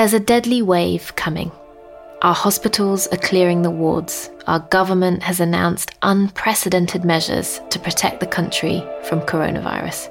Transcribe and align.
There's 0.00 0.14
a 0.14 0.18
deadly 0.18 0.62
wave 0.62 1.14
coming. 1.14 1.52
Our 2.22 2.32
hospitals 2.32 3.06
are 3.08 3.18
clearing 3.18 3.60
the 3.60 3.70
wards. 3.70 4.30
Our 4.46 4.60
government 4.60 5.22
has 5.24 5.40
announced 5.40 5.94
unprecedented 6.00 7.04
measures 7.04 7.60
to 7.68 7.78
protect 7.78 8.20
the 8.20 8.26
country 8.26 8.82
from 9.04 9.20
coronavirus. 9.20 10.10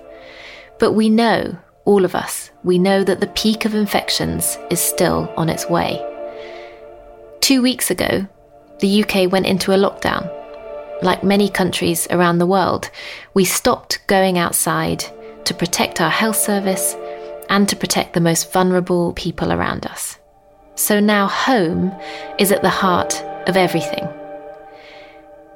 But 0.78 0.94
we 0.94 1.10
know, 1.10 1.58
all 1.86 2.06
of 2.06 2.14
us, 2.14 2.52
we 2.64 2.78
know 2.78 3.04
that 3.04 3.20
the 3.20 3.34
peak 3.34 3.66
of 3.66 3.74
infections 3.74 4.60
is 4.70 4.80
still 4.80 5.34
on 5.36 5.50
its 5.50 5.68
way. 5.68 6.00
Two 7.42 7.64
weeks 7.64 7.90
ago, 7.90 8.28
the 8.82 9.04
UK 9.04 9.32
went 9.32 9.48
into 9.48 9.72
a 9.72 9.76
lockdown. 9.76 10.32
Like 11.02 11.24
many 11.24 11.50
countries 11.50 12.08
around 12.12 12.38
the 12.38 12.46
world, 12.46 12.92
we 13.34 13.44
stopped 13.44 14.06
going 14.06 14.38
outside 14.38 15.04
to 15.46 15.54
protect 15.56 16.00
our 16.00 16.12
health 16.12 16.36
service 16.36 16.96
and 17.50 17.68
to 17.68 17.76
protect 17.76 18.14
the 18.14 18.22
most 18.22 18.54
vulnerable 18.54 19.14
people 19.14 19.52
around 19.52 19.86
us. 19.86 20.18
So 20.76 21.00
now 21.00 21.28
home 21.28 21.92
is 22.38 22.52
at 22.52 22.62
the 22.62 22.70
heart 22.70 23.22
of 23.48 23.58
everything. 23.58 24.08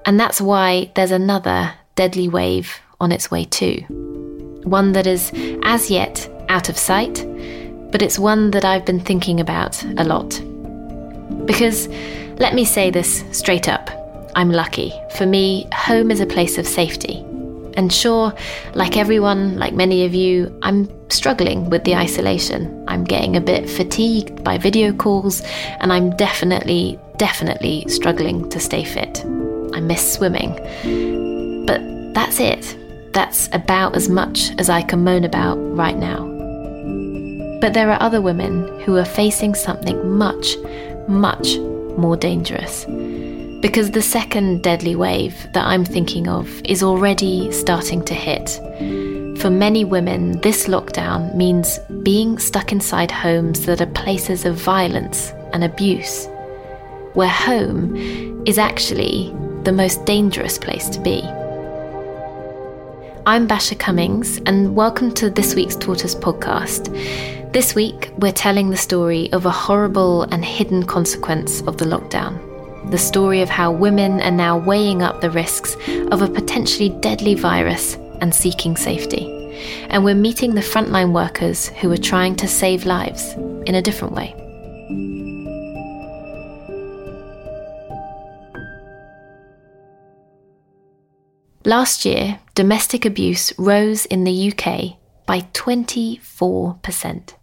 And 0.05 0.19
that's 0.19 0.41
why 0.41 0.91
there's 0.95 1.11
another 1.11 1.73
deadly 1.95 2.27
wave 2.27 2.79
on 2.99 3.11
its 3.11 3.31
way 3.31 3.45
too. 3.45 3.85
One 4.63 4.91
that 4.93 5.07
is 5.07 5.31
as 5.63 5.89
yet 5.89 6.29
out 6.49 6.67
of 6.67 6.77
sight, 6.77 7.25
but 7.91 8.01
it's 8.01 8.19
one 8.19 8.51
that 8.51 8.65
I've 8.65 8.85
been 8.85 8.99
thinking 8.99 9.39
about 9.39 9.81
a 9.97 10.03
lot. 10.03 10.41
Because, 11.45 11.87
let 12.39 12.53
me 12.53 12.65
say 12.65 12.89
this 12.89 13.23
straight 13.31 13.69
up 13.69 13.89
I'm 14.35 14.51
lucky. 14.51 14.91
For 15.15 15.27
me, 15.27 15.67
home 15.73 16.09
is 16.09 16.19
a 16.19 16.25
place 16.25 16.57
of 16.57 16.65
safety. 16.65 17.23
And 17.75 17.93
sure, 17.93 18.33
like 18.73 18.97
everyone, 18.97 19.57
like 19.57 19.73
many 19.73 20.05
of 20.05 20.15
you, 20.15 20.57
I'm 20.63 20.87
struggling 21.13 21.69
with 21.69 21.83
the 21.83 21.95
isolation. 21.95 22.83
I'm 22.87 23.03
getting 23.03 23.35
a 23.35 23.41
bit 23.41 23.69
fatigued 23.69 24.43
by 24.43 24.57
video 24.57 24.91
calls, 24.91 25.41
and 25.79 25.93
I'm 25.93 26.15
definitely, 26.17 26.99
definitely 27.17 27.85
struggling 27.87 28.49
to 28.49 28.59
stay 28.59 28.83
fit. 28.83 29.23
I 29.73 29.79
miss 29.79 30.13
swimming. 30.13 30.55
But 31.65 31.81
that's 32.13 32.39
it. 32.39 32.77
That's 33.13 33.47
about 33.53 33.95
as 33.95 34.09
much 34.09 34.51
as 34.57 34.69
I 34.69 34.81
can 34.81 35.03
moan 35.03 35.23
about 35.23 35.55
right 35.55 35.95
now. 35.95 36.29
But 37.61 37.73
there 37.73 37.91
are 37.91 38.01
other 38.01 38.21
women 38.21 38.81
who 38.81 38.97
are 38.97 39.05
facing 39.05 39.55
something 39.55 40.17
much, 40.17 40.57
much 41.07 41.57
more 41.97 42.17
dangerous. 42.17 42.85
Because 43.61 43.91
the 43.91 44.01
second 44.01 44.63
deadly 44.63 44.95
wave 44.95 45.47
that 45.53 45.65
I'm 45.65 45.85
thinking 45.85 46.27
of 46.27 46.61
is 46.65 46.83
already 46.83 47.51
starting 47.51 48.03
to 48.05 48.13
hit. 48.13 48.59
For 49.43 49.49
many 49.49 49.83
women, 49.83 50.39
this 50.39 50.67
lockdown 50.67 51.35
means 51.35 51.77
being 52.01 52.39
stuck 52.39 52.71
inside 52.71 53.11
homes 53.11 53.65
that 53.65 53.81
are 53.81 53.87
places 53.87 54.45
of 54.45 54.55
violence 54.55 55.33
and 55.51 55.65
abuse, 55.65 56.29
where 57.11 57.27
home 57.27 57.93
is 58.47 58.57
actually 58.57 59.35
the 59.63 59.73
most 59.73 60.05
dangerous 60.05 60.57
place 60.57 60.87
to 60.91 61.01
be. 61.01 61.23
I'm 63.25 63.45
Basia 63.45 63.75
Cummings, 63.75 64.37
and 64.45 64.77
welcome 64.77 65.13
to 65.15 65.29
this 65.29 65.55
week's 65.55 65.75
Tortoise 65.75 66.15
podcast. 66.15 66.87
This 67.51 67.75
week, 67.75 68.13
we're 68.19 68.31
telling 68.31 68.69
the 68.69 68.77
story 68.77 69.29
of 69.33 69.45
a 69.45 69.51
horrible 69.51 70.21
and 70.23 70.45
hidden 70.45 70.85
consequence 70.85 71.59
of 71.63 71.75
the 71.75 71.85
lockdown 71.85 72.39
the 72.91 72.97
story 72.97 73.41
of 73.41 73.49
how 73.49 73.71
women 73.71 74.19
are 74.21 74.29
now 74.29 74.57
weighing 74.57 75.01
up 75.01 75.21
the 75.21 75.31
risks 75.31 75.77
of 76.11 76.21
a 76.21 76.27
potentially 76.27 76.89
deadly 76.89 77.33
virus 77.33 77.97
and 78.21 78.33
seeking 78.33 78.75
safety. 78.75 79.27
And 79.89 80.03
we're 80.03 80.15
meeting 80.15 80.55
the 80.55 80.61
frontline 80.61 81.11
workers 81.11 81.69
who 81.69 81.91
are 81.91 81.97
trying 81.97 82.35
to 82.37 82.47
save 82.47 82.85
lives 82.85 83.33
in 83.65 83.75
a 83.75 83.81
different 83.81 84.13
way. 84.13 84.35
Last 91.65 92.03
year, 92.03 92.39
domestic 92.55 93.05
abuse 93.05 93.53
rose 93.57 94.05
in 94.05 94.25
the 94.25 94.51
UK 94.51 94.97
by 95.25 95.41
24%. 95.53 97.33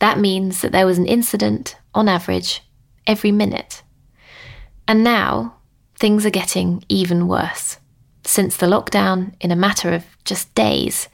That 0.00 0.18
means 0.18 0.60
that 0.60 0.72
there 0.72 0.86
was 0.86 0.98
an 0.98 1.06
incident, 1.06 1.76
on 1.94 2.08
average, 2.08 2.62
every 3.06 3.30
minute. 3.30 3.82
And 4.88 5.04
now, 5.04 5.54
things 5.96 6.26
are 6.26 6.30
getting 6.30 6.82
even 6.88 7.28
worse. 7.28 7.78
Since 8.24 8.56
the 8.56 8.66
lockdown, 8.66 9.34
in 9.40 9.50
a 9.50 9.56
matter 9.56 9.92
of 9.92 10.04
just 10.24 10.54
days, 10.54 11.08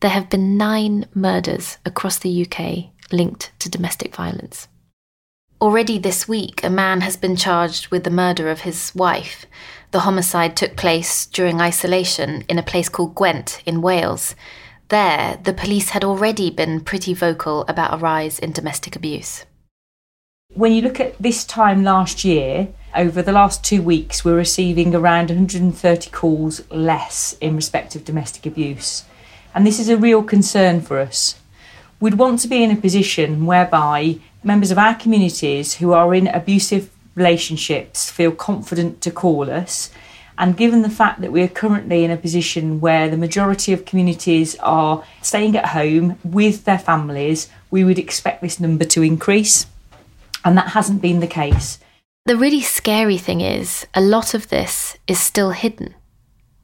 there 0.00 0.10
have 0.10 0.30
been 0.30 0.56
nine 0.56 1.06
murders 1.14 1.78
across 1.84 2.18
the 2.18 2.46
UK 2.46 2.86
linked 3.12 3.52
to 3.60 3.70
domestic 3.70 4.14
violence. 4.14 4.68
Already 5.60 5.98
this 5.98 6.28
week, 6.28 6.62
a 6.62 6.70
man 6.70 7.00
has 7.00 7.16
been 7.16 7.36
charged 7.36 7.88
with 7.88 8.04
the 8.04 8.10
murder 8.10 8.50
of 8.50 8.60
his 8.60 8.92
wife. 8.94 9.46
The 9.90 10.00
homicide 10.00 10.56
took 10.56 10.76
place 10.76 11.24
during 11.26 11.60
isolation 11.60 12.44
in 12.48 12.58
a 12.58 12.62
place 12.62 12.90
called 12.90 13.14
Gwent 13.14 13.62
in 13.64 13.80
Wales. 13.80 14.34
There, 14.88 15.38
the 15.42 15.54
police 15.54 15.90
had 15.90 16.04
already 16.04 16.50
been 16.50 16.80
pretty 16.80 17.14
vocal 17.14 17.64
about 17.68 17.94
a 17.94 17.96
rise 17.96 18.38
in 18.38 18.52
domestic 18.52 18.96
abuse. 18.96 19.46
When 20.56 20.72
you 20.72 20.80
look 20.80 21.00
at 21.00 21.18
this 21.18 21.44
time 21.44 21.84
last 21.84 22.24
year, 22.24 22.68
over 22.94 23.20
the 23.20 23.30
last 23.30 23.62
two 23.62 23.82
weeks, 23.82 24.24
we're 24.24 24.38
receiving 24.38 24.94
around 24.94 25.28
130 25.28 26.10
calls 26.12 26.62
less 26.70 27.36
in 27.42 27.56
respect 27.56 27.94
of 27.94 28.06
domestic 28.06 28.46
abuse. 28.46 29.04
And 29.54 29.66
this 29.66 29.78
is 29.78 29.90
a 29.90 29.98
real 29.98 30.22
concern 30.22 30.80
for 30.80 30.98
us. 30.98 31.38
We'd 32.00 32.14
want 32.14 32.40
to 32.40 32.48
be 32.48 32.62
in 32.64 32.70
a 32.70 32.76
position 32.76 33.44
whereby 33.44 34.18
members 34.42 34.70
of 34.70 34.78
our 34.78 34.94
communities 34.94 35.74
who 35.74 35.92
are 35.92 36.14
in 36.14 36.26
abusive 36.26 36.88
relationships 37.14 38.10
feel 38.10 38.32
confident 38.32 39.02
to 39.02 39.10
call 39.10 39.50
us. 39.50 39.90
And 40.38 40.56
given 40.56 40.80
the 40.80 40.88
fact 40.88 41.20
that 41.20 41.32
we're 41.32 41.48
currently 41.48 42.02
in 42.02 42.10
a 42.10 42.16
position 42.16 42.80
where 42.80 43.10
the 43.10 43.18
majority 43.18 43.74
of 43.74 43.84
communities 43.84 44.56
are 44.60 45.04
staying 45.20 45.54
at 45.54 45.66
home 45.66 46.18
with 46.24 46.64
their 46.64 46.78
families, 46.78 47.50
we 47.70 47.84
would 47.84 47.98
expect 47.98 48.40
this 48.40 48.58
number 48.58 48.86
to 48.86 49.02
increase. 49.02 49.66
And 50.46 50.56
that 50.56 50.68
hasn't 50.68 51.02
been 51.02 51.18
the 51.18 51.26
case. 51.26 51.80
The 52.24 52.36
really 52.36 52.60
scary 52.60 53.18
thing 53.18 53.40
is, 53.40 53.84
a 53.94 54.00
lot 54.00 54.32
of 54.32 54.48
this 54.48 54.96
is 55.08 55.18
still 55.18 55.50
hidden. 55.50 55.92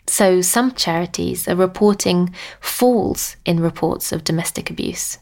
So, 0.07 0.41
some 0.41 0.71
charities 0.73 1.49
are 1.49 1.57
reporting 1.57 2.33
falls 2.61 3.37
in 3.45 3.59
reports 3.59 4.13
of 4.13 4.23
domestic 4.23 4.71
abuse. 4.71 5.19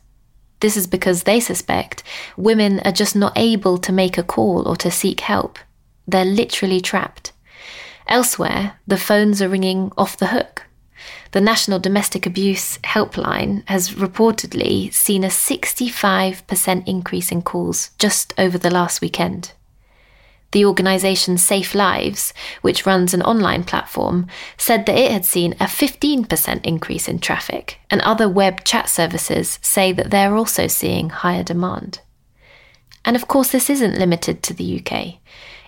This 0.61 0.77
is 0.77 0.87
because 0.87 1.23
they 1.23 1.41
suspect 1.41 2.03
women 2.37 2.81
are 2.81 2.93
just 2.93 3.17
not 3.17 3.33
able 3.35 3.79
to 3.79 3.93
make 3.93 4.19
a 4.19 4.23
call 4.23 4.69
or 4.69 4.77
to 4.77 4.91
seek 4.91 5.21
help. 5.21 5.59
They're 6.07 6.27
literally 6.27 6.83
trapped. 6.83 7.33
Elsewhere, 8.09 8.79
the 8.87 8.99
phones 8.99 9.41
are 9.41 9.49
ringing 9.49 9.91
off 9.97 10.19
the 10.19 10.27
hook. 10.27 10.67
The 11.33 11.41
National 11.41 11.79
Domestic 11.79 12.27
Abuse 12.27 12.79
Helpline 12.79 13.63
has 13.69 13.91
reportedly 13.91 14.93
seen 14.93 15.25
a 15.25 15.29
65% 15.29 16.89
increase 16.89 17.31
in 17.31 17.43
calls 17.43 17.91
just 17.99 18.35
over 18.39 18.59
the 18.59 18.71
last 18.71 19.01
weekend. 19.01 19.53
The 20.53 20.65
organisation 20.65 21.39
Safe 21.39 21.75
Lives, 21.75 22.35
which 22.61 22.85
runs 22.85 23.15
an 23.15 23.23
online 23.23 23.63
platform, 23.63 24.27
said 24.57 24.87
that 24.87 24.99
it 24.99 25.13
had 25.13 25.25
seen 25.25 25.53
a 25.55 25.67
15% 25.67 26.67
increase 26.67 27.09
in 27.09 27.21
traffic, 27.21 27.79
and 27.89 28.01
other 28.01 28.29
web 28.29 28.65
chat 28.65 28.89
services 28.89 29.61
say 29.63 29.93
that 29.93 30.11
they're 30.11 30.37
also 30.37 30.67
seeing 30.67 31.11
higher 31.11 31.45
demand. 31.45 32.01
And 33.05 33.15
of 33.15 33.29
course, 33.29 33.53
this 33.53 33.71
isn't 33.71 33.99
limited 33.99 34.43
to 34.43 34.55
the 34.55 34.81
UK. 34.81 35.21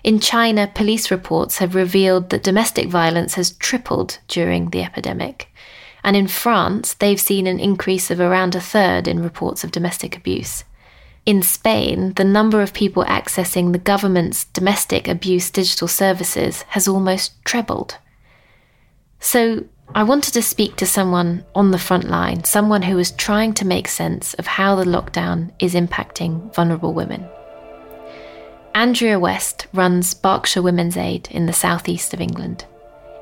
In 0.03 0.19
China, 0.19 0.69
police 0.73 1.09
reports 1.09 1.59
have 1.59 1.75
revealed 1.75 2.29
that 2.29 2.43
domestic 2.43 2.89
violence 2.89 3.35
has 3.35 3.51
tripled 3.51 4.19
during 4.27 4.69
the 4.69 4.83
epidemic. 4.83 5.49
And 6.03 6.17
in 6.17 6.27
France, 6.27 6.93
they've 6.93 7.19
seen 7.19 7.47
an 7.47 7.59
increase 7.59 8.11
of 8.11 8.19
around 8.19 8.53
a 8.53 8.59
third 8.59 9.07
in 9.07 9.23
reports 9.23 9.63
of 9.63 9.71
domestic 9.71 10.17
abuse. 10.17 10.65
In 11.25 11.41
Spain, 11.41 12.13
the 12.15 12.25
number 12.25 12.61
of 12.61 12.73
people 12.73 13.05
accessing 13.05 13.71
the 13.71 13.79
government's 13.79 14.43
domestic 14.43 15.07
abuse 15.07 15.49
digital 15.49 15.87
services 15.87 16.63
has 16.69 16.85
almost 16.85 17.41
trebled. 17.45 17.97
So, 19.21 19.63
I 19.95 20.03
wanted 20.03 20.33
to 20.33 20.41
speak 20.41 20.75
to 20.77 20.85
someone 20.85 21.45
on 21.55 21.71
the 21.71 21.77
front 21.77 22.09
line, 22.09 22.43
someone 22.43 22.81
who 22.81 22.97
is 22.97 23.11
trying 23.11 23.53
to 23.53 23.65
make 23.65 23.87
sense 23.87 24.33
of 24.33 24.47
how 24.47 24.75
the 24.75 24.83
lockdown 24.83 25.51
is 25.59 25.75
impacting 25.75 26.53
vulnerable 26.53 26.93
women. 26.93 27.25
Andrea 28.75 29.19
West 29.19 29.67
runs 29.71 30.15
Berkshire 30.15 30.63
Women's 30.63 30.97
Aid 30.97 31.27
in 31.29 31.45
the 31.45 31.53
southeast 31.53 32.11
of 32.11 32.19
England. 32.19 32.65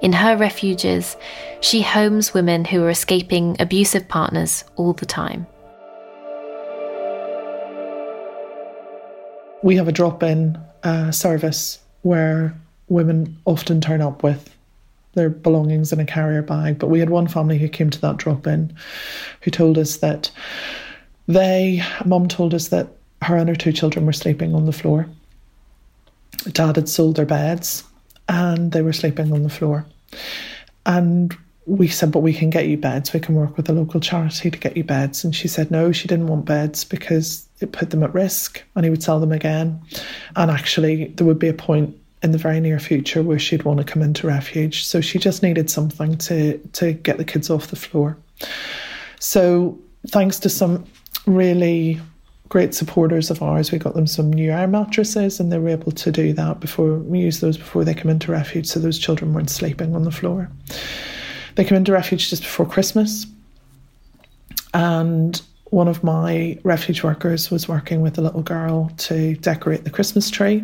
In 0.01 0.13
her 0.13 0.38
refuges, 0.38 1.18
she 1.59 1.81
homes 1.81 2.33
women 2.33 2.63
who 2.63 2.81
are 2.83 2.89
escaping 2.89 3.57
abusive 3.59 4.07
partners 4.07 4.63
all 4.77 4.94
the 4.94 5.06
time. 5.06 5.45
We 9.62 9.75
have 9.75 9.89
a 9.89 9.92
drop 9.92 10.24
in 10.24 10.57
uh, 10.83 11.12
service 11.12 11.80
where 12.03 12.56
women 12.88 13.38
often 13.44 13.81
turn 13.81 14.01
up 14.01 14.24
with 14.24 14.56
their 15.15 15.30
belongings 15.30 15.92
in 15.92 16.00
a 16.00 16.06
carrier 16.06 16.42
bag. 16.42 16.80
But 16.80 16.88
we 16.88 17.00
had 17.00 17.09
one 17.09 17.27
family 17.27 17.57
who 17.57 17.68
came 17.68 17.89
to 17.89 18.01
that 18.01 18.18
drop 18.18 18.48
in 18.48 18.74
who 19.42 19.51
told 19.51 19.77
us 19.77 19.98
that 19.98 20.31
they, 21.27 21.83
mum 22.06 22.30
told 22.30 22.53
us 22.53 22.69
that 22.69 22.88
her 23.21 23.36
and 23.36 23.50
her 23.50 23.56
two 23.56 23.74
children 23.74 24.06
were 24.06 24.13
sleeping 24.13 24.56
on 24.56 24.65
the 24.65 24.71
floor. 24.71 25.07
Dad 26.51 26.75
had 26.75 26.89
sold 26.89 27.15
their 27.15 27.25
beds 27.25 27.83
and 28.27 28.71
they 28.71 28.81
were 28.81 28.93
sleeping 28.93 29.31
on 29.31 29.43
the 29.43 29.49
floor. 29.49 29.85
And 30.85 31.35
we 31.65 31.88
said, 31.88 32.11
but 32.11 32.19
we 32.19 32.33
can 32.33 32.49
get 32.49 32.67
you 32.67 32.77
beds. 32.77 33.13
We 33.13 33.19
can 33.19 33.35
work 33.35 33.55
with 33.55 33.69
a 33.69 33.73
local 33.73 33.99
charity 33.99 34.49
to 34.49 34.57
get 34.57 34.75
you 34.75 34.83
beds. 34.83 35.23
And 35.23 35.35
she 35.35 35.47
said, 35.47 35.69
no, 35.69 35.91
she 35.91 36.07
didn't 36.07 36.27
want 36.27 36.45
beds 36.45 36.83
because 36.83 37.47
it 37.59 37.71
put 37.71 37.91
them 37.91 38.03
at 38.03 38.13
risk 38.13 38.63
and 38.75 38.83
he 38.83 38.89
would 38.89 39.03
sell 39.03 39.19
them 39.19 39.31
again. 39.31 39.79
And 40.35 40.49
actually, 40.49 41.07
there 41.15 41.27
would 41.27 41.39
be 41.39 41.49
a 41.49 41.53
point 41.53 41.95
in 42.23 42.31
the 42.31 42.38
very 42.38 42.59
near 42.59 42.79
future 42.79 43.23
where 43.23 43.39
she'd 43.39 43.63
want 43.63 43.79
to 43.79 43.83
come 43.83 44.01
into 44.01 44.27
refuge. 44.27 44.83
So 44.85 45.01
she 45.01 45.19
just 45.19 45.43
needed 45.43 45.69
something 45.69 46.17
to, 46.17 46.57
to 46.57 46.93
get 46.93 47.17
the 47.17 47.25
kids 47.25 47.49
off 47.49 47.67
the 47.67 47.75
floor. 47.75 48.17
So, 49.19 49.79
thanks 50.07 50.39
to 50.39 50.49
some 50.49 50.85
really 51.27 51.99
great 52.51 52.74
supporters 52.74 53.31
of 53.31 53.42
ours, 53.42 53.71
we 53.71 53.80
got 53.80 53.94
them 53.94 54.06
some 54.06 54.31
new 54.31 54.51
air 54.51 54.68
mattresses 54.68 55.39
and 55.39 55.53
they 55.53 55.57
were 55.57 55.69
able 55.69 55.94
to 55.94 56.12
do 56.12 56.33
that 56.33 56.59
before 56.59 56.95
we 56.95 57.18
use 57.18 57.39
those 57.39 57.57
before 57.57 57.86
they 57.86 57.94
come 57.94 58.12
into 58.12 58.30
refuge 58.30 58.68
so 58.68 58.77
those 58.77 59.00
children 59.00 59.33
weren't 59.33 59.50
sleeping 59.50 59.95
on 59.95 60.03
the 60.03 60.12
floor. 60.12 60.50
They 61.56 61.63
came 61.63 61.77
into 61.77 61.94
refuge 61.94 62.30
just 62.30 62.44
before 62.44 62.65
Christmas. 62.65 63.25
And 64.74 65.42
one 65.69 65.88
of 65.88 66.03
my 66.03 66.59
refuge 66.63 67.03
workers 67.03 67.50
was 67.50 67.69
working 67.69 68.01
with 68.01 68.18
a 68.18 68.21
little 68.21 68.44
girl 68.44 68.92
to 68.98 69.36
decorate 69.36 69.86
the 69.86 69.89
Christmas 69.89 70.30
tree 70.30 70.62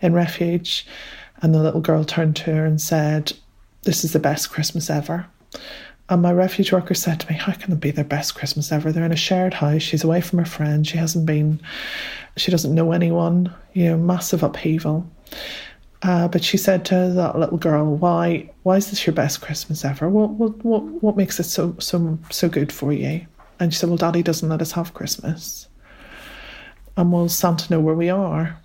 in 0.00 0.12
refuge. 0.12 0.86
And 1.42 1.52
the 1.52 1.62
little 1.62 1.80
girl 1.80 2.04
turned 2.04 2.36
to 2.36 2.54
her 2.54 2.64
and 2.64 2.80
said, 2.80 3.32
This 3.82 4.04
is 4.04 4.12
the 4.12 4.20
best 4.20 4.50
Christmas 4.50 4.88
ever. 4.88 5.26
And 6.10 6.22
my 6.22 6.32
refuge 6.32 6.72
worker 6.72 6.94
said 6.94 7.20
to 7.20 7.30
me, 7.30 7.38
How 7.38 7.52
can 7.52 7.72
it 7.72 7.80
be 7.80 7.90
their 7.90 8.04
best 8.04 8.34
Christmas 8.34 8.72
ever? 8.72 8.92
They're 8.92 9.04
in 9.04 9.12
a 9.12 9.16
shared 9.16 9.54
house. 9.54 9.82
She's 9.82 10.04
away 10.04 10.20
from 10.20 10.38
her 10.38 10.44
friend. 10.44 10.86
She 10.86 10.96
hasn't 10.96 11.26
been, 11.26 11.60
she 12.36 12.50
doesn't 12.50 12.74
know 12.74 12.92
anyone, 12.92 13.52
you 13.74 13.90
know, 13.90 13.98
massive 13.98 14.42
upheaval. 14.42 15.06
Uh, 16.02 16.28
but 16.28 16.44
she 16.44 16.56
said 16.56 16.84
to 16.84 17.10
that 17.14 17.38
little 17.38 17.58
girl, 17.58 17.96
"Why? 17.96 18.48
Why 18.62 18.76
is 18.76 18.88
this 18.88 19.04
your 19.06 19.14
best 19.14 19.40
Christmas 19.40 19.84
ever? 19.84 20.08
What? 20.08 20.30
What? 20.30 20.64
What? 20.64 20.82
What 21.02 21.16
makes 21.16 21.40
it 21.40 21.44
so 21.44 21.74
so 21.80 22.18
so 22.30 22.48
good 22.48 22.70
for 22.70 22.92
you?" 22.92 23.26
And 23.58 23.72
she 23.74 23.80
said, 23.80 23.88
"Well, 23.88 23.98
Daddy 23.98 24.22
doesn't 24.22 24.48
let 24.48 24.62
us 24.62 24.72
have 24.72 24.94
Christmas, 24.94 25.66
and 26.96 27.10
will 27.10 27.28
Santa 27.28 27.72
know 27.72 27.80
where 27.80 27.96
we 27.96 28.10
are?" 28.10 28.60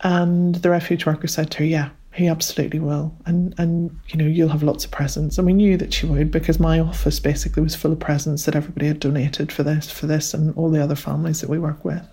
And 0.00 0.54
the 0.54 0.70
refuge 0.70 1.04
worker 1.04 1.26
said 1.26 1.50
to 1.50 1.58
her, 1.58 1.64
"Yeah, 1.66 1.90
he 2.12 2.26
absolutely 2.26 2.80
will, 2.80 3.14
and 3.26 3.54
and 3.58 3.98
you 4.08 4.16
know 4.18 4.26
you'll 4.26 4.48
have 4.48 4.62
lots 4.62 4.84
of 4.84 4.90
presents." 4.90 5.38
And 5.38 5.46
we 5.46 5.52
knew 5.52 5.76
that 5.76 5.92
she 5.92 6.06
would 6.06 6.30
because 6.30 6.58
my 6.58 6.80
office 6.80 7.20
basically 7.20 7.62
was 7.62 7.74
full 7.74 7.92
of 7.92 8.00
presents 8.00 8.44
that 8.44 8.56
everybody 8.56 8.86
had 8.86 9.00
donated 9.00 9.52
for 9.52 9.62
this, 9.62 9.90
for 9.90 10.06
this, 10.06 10.34
and 10.34 10.54
all 10.56 10.70
the 10.70 10.82
other 10.82 10.96
families 10.96 11.40
that 11.40 11.50
we 11.50 11.58
work 11.58 11.84
with 11.84 12.06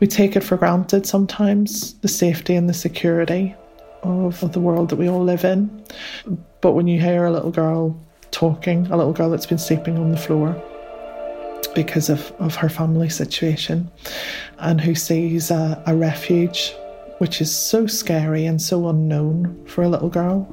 we 0.00 0.06
take 0.06 0.34
it 0.34 0.42
for 0.42 0.56
granted 0.56 1.06
sometimes 1.06 1.94
the 1.98 2.08
safety 2.08 2.56
and 2.56 2.68
the 2.68 2.74
security 2.74 3.54
of, 4.02 4.42
of 4.42 4.52
the 4.52 4.60
world 4.60 4.88
that 4.88 4.96
we 4.96 5.08
all 5.08 5.22
live 5.22 5.44
in. 5.44 5.84
But 6.62 6.72
when 6.72 6.86
you 6.86 6.98
hear 6.98 7.26
a 7.26 7.30
little 7.30 7.50
girl 7.50 8.00
talking, 8.30 8.86
a 8.86 8.96
little 8.96 9.12
girl 9.12 9.30
that's 9.30 9.46
been 9.46 9.58
sleeping 9.58 9.98
on 9.98 10.10
the 10.10 10.16
floor 10.16 10.60
because 11.74 12.08
of, 12.08 12.32
of 12.38 12.56
her 12.56 12.70
family 12.70 13.10
situation, 13.10 13.90
and 14.58 14.80
who 14.80 14.94
sees 14.94 15.50
a, 15.50 15.80
a 15.86 15.94
refuge 15.94 16.74
which 17.20 17.40
is 17.40 17.54
so 17.54 17.86
scary 17.86 18.46
and 18.46 18.60
so 18.60 18.88
unknown 18.88 19.62
for 19.66 19.82
a 19.82 19.88
little 19.88 20.08
girl 20.08 20.48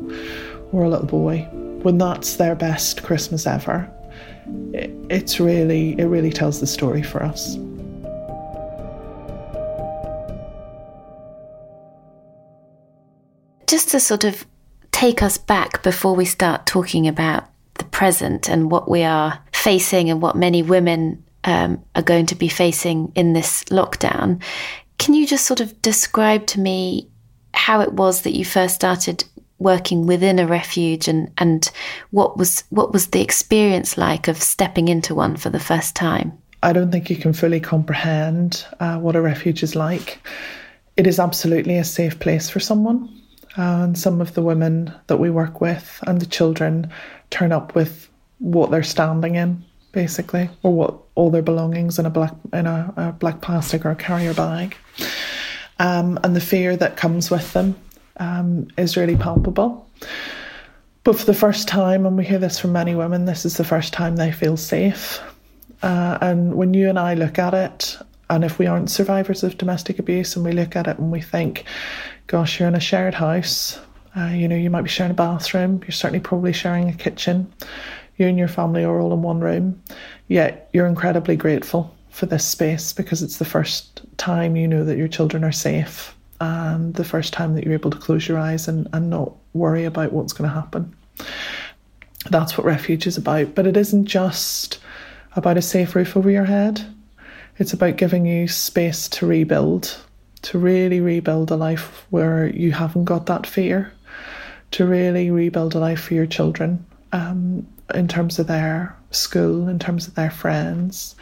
or 0.73 0.83
a 0.83 0.89
little 0.89 1.07
boy, 1.07 1.39
when 1.81 1.97
that's 1.97 2.35
their 2.35 2.55
best 2.55 3.03
Christmas 3.03 3.47
ever, 3.47 3.89
it, 4.73 4.91
it's 5.09 5.39
really, 5.39 5.97
it 5.97 6.05
really 6.05 6.31
tells 6.31 6.59
the 6.59 6.67
story 6.67 7.01
for 7.01 7.23
us. 7.23 7.57
just 13.67 13.89
to 13.89 13.99
sort 13.99 14.23
of 14.23 14.45
take 14.91 15.21
us 15.21 15.37
back 15.37 15.83
before 15.83 16.15
we 16.15 16.25
start 16.25 16.65
talking 16.65 17.07
about 17.07 17.45
the 17.75 17.83
present 17.85 18.49
and 18.49 18.71
what 18.71 18.89
we 18.89 19.03
are 19.03 19.39
facing 19.51 20.09
and 20.09 20.21
what 20.21 20.35
many 20.35 20.63
women 20.63 21.23
um, 21.43 21.83
are 21.95 22.01
going 22.01 22.25
to 22.25 22.35
be 22.35 22.47
facing 22.47 23.11
in 23.13 23.33
this 23.33 23.63
lockdown, 23.65 24.41
can 24.97 25.13
you 25.13 25.27
just 25.27 25.45
sort 25.45 25.61
of 25.61 25.81
describe 25.81 26.45
to 26.47 26.59
me 26.59 27.07
how 27.53 27.81
it 27.81 27.93
was 27.93 28.21
that 28.21 28.35
you 28.35 28.45
first 28.45 28.75
started 28.75 29.23
working 29.59 30.05
within 30.05 30.39
a 30.39 30.47
refuge 30.47 31.07
and, 31.07 31.31
and 31.37 31.71
what 32.11 32.37
was 32.37 32.63
what 32.69 32.93
was 32.93 33.07
the 33.07 33.21
experience 33.21 33.97
like 33.97 34.27
of 34.27 34.41
stepping 34.41 34.87
into 34.87 35.15
one 35.15 35.35
for 35.35 35.49
the 35.49 35.59
first 35.59 35.95
time? 35.95 36.37
I 36.63 36.73
don't 36.73 36.91
think 36.91 37.09
you 37.09 37.15
can 37.15 37.33
fully 37.33 37.59
comprehend 37.59 38.65
uh, 38.79 38.97
what 38.97 39.15
a 39.15 39.21
refuge 39.21 39.63
is 39.63 39.75
like. 39.75 40.19
It 40.95 41.07
is 41.07 41.19
absolutely 41.19 41.77
a 41.77 41.83
safe 41.83 42.19
place 42.19 42.49
for 42.49 42.59
someone 42.59 43.09
and 43.55 43.97
some 43.97 44.21
of 44.21 44.33
the 44.33 44.41
women 44.41 44.93
that 45.07 45.17
we 45.17 45.29
work 45.29 45.61
with 45.61 45.99
and 46.07 46.19
the 46.19 46.25
children 46.25 46.91
turn 47.29 47.51
up 47.51 47.75
with 47.75 48.09
what 48.39 48.69
they're 48.69 48.83
standing 48.83 49.35
in 49.35 49.63
basically 49.91 50.49
or 50.61 50.73
what 50.73 50.95
all 51.15 51.31
their 51.31 51.41
belongings 51.41 51.97
in 51.97 52.05
a 52.05 52.09
black 52.09 52.33
in 52.53 52.67
a, 52.67 52.93
a 52.97 53.11
black 53.13 53.41
plastic 53.41 53.83
or 53.85 53.91
a 53.91 53.95
carrier 53.95 54.33
bag 54.33 54.75
um, 55.79 56.19
and 56.23 56.35
the 56.35 56.41
fear 56.41 56.75
that 56.75 56.97
comes 56.97 57.29
with 57.29 57.53
them 57.53 57.75
um, 58.17 58.67
is 58.77 58.97
really 58.97 59.15
palpable 59.15 59.89
but 61.03 61.17
for 61.17 61.25
the 61.25 61.33
first 61.33 61.67
time 61.67 62.05
and 62.05 62.17
we 62.17 62.25
hear 62.25 62.39
this 62.39 62.59
from 62.59 62.71
many 62.71 62.95
women 62.95 63.25
this 63.25 63.45
is 63.45 63.57
the 63.57 63.63
first 63.63 63.93
time 63.93 64.15
they 64.15 64.31
feel 64.31 64.57
safe 64.57 65.21
uh, 65.83 66.17
and 66.21 66.55
when 66.55 66.73
you 66.73 66.89
and 66.89 66.97
I 66.97 67.13
look 67.13 67.37
at 67.37 67.53
it 67.53 67.97
and 68.29 68.43
if 68.43 68.59
we 68.59 68.65
aren't 68.65 68.89
survivors 68.89 69.43
of 69.43 69.57
domestic 69.57 69.99
abuse 69.99 70.35
and 70.35 70.43
we 70.43 70.51
look 70.51 70.75
at 70.75 70.87
it 70.87 70.97
and 70.97 71.11
we 71.11 71.21
think 71.21 71.65
gosh, 72.27 72.59
you're 72.59 72.67
in 72.67 72.75
a 72.75 72.79
shared 72.79 73.13
house. 73.13 73.79
Uh, 74.15 74.27
you 74.27 74.47
know, 74.47 74.55
you 74.55 74.69
might 74.69 74.81
be 74.81 74.89
sharing 74.89 75.11
a 75.11 75.15
bathroom. 75.15 75.79
You're 75.83 75.91
certainly 75.91 76.19
probably 76.19 76.53
sharing 76.53 76.89
a 76.89 76.93
kitchen. 76.93 77.51
You 78.17 78.27
and 78.27 78.37
your 78.37 78.47
family 78.47 78.83
are 78.83 78.99
all 78.99 79.13
in 79.13 79.21
one 79.21 79.39
room. 79.39 79.81
Yet 80.27 80.69
you're 80.73 80.87
incredibly 80.87 81.35
grateful 81.35 81.95
for 82.17 82.25
this 82.25 82.43
space 82.43 82.93
because 82.93 83.21
it's 83.21 83.37
the 83.37 83.45
first 83.45 84.01
time 84.17 84.55
you 84.55 84.67
know 84.67 84.83
that 84.83 84.97
your 84.97 85.07
children 85.07 85.43
are 85.43 85.51
safe 85.51 86.15
and 86.41 86.95
the 86.95 87.03
first 87.03 87.31
time 87.31 87.53
that 87.53 87.63
you're 87.63 87.75
able 87.75 87.91
to 87.91 87.97
close 87.97 88.27
your 88.27 88.39
eyes 88.39 88.67
and, 88.67 88.87
and 88.93 89.09
not 89.09 89.33
worry 89.53 89.85
about 89.85 90.11
what's 90.11 90.33
going 90.33 90.49
to 90.49 90.53
happen. 90.53 90.95
That's 92.31 92.57
what 92.57 92.65
refuge 92.65 93.05
is 93.05 93.17
about. 93.17 93.53
But 93.53 93.67
it 93.67 93.77
isn't 93.77 94.05
just 94.05 94.79
about 95.35 95.57
a 95.57 95.61
safe 95.61 95.95
roof 95.95 96.17
over 96.17 96.31
your 96.31 96.45
head, 96.45 96.81
it's 97.59 97.73
about 97.73 97.97
giving 97.97 98.25
you 98.25 98.47
space 98.47 99.07
to 99.09 99.27
rebuild 99.27 99.99
to 100.43 100.57
really 100.59 100.99
rebuild 100.99 101.51
a 101.51 101.55
life 101.55 102.05
where 102.09 102.47
you 102.47 102.71
haven't 102.71 103.05
got 103.05 103.25
that 103.25 103.45
fear, 103.45 103.91
to 104.71 104.85
really 104.85 105.29
rebuild 105.29 105.75
a 105.75 105.79
life 105.79 106.01
for 106.01 106.13
your 106.13 106.25
children. 106.25 106.85
Um, 107.11 107.67
in 107.93 108.07
terms 108.07 108.37
of 108.37 108.47
their 108.47 108.95
school, 109.11 109.67
in 109.67 109.79
terms 109.79 110.07
of 110.07 110.15
their 110.15 110.29
friends, 110.29 111.15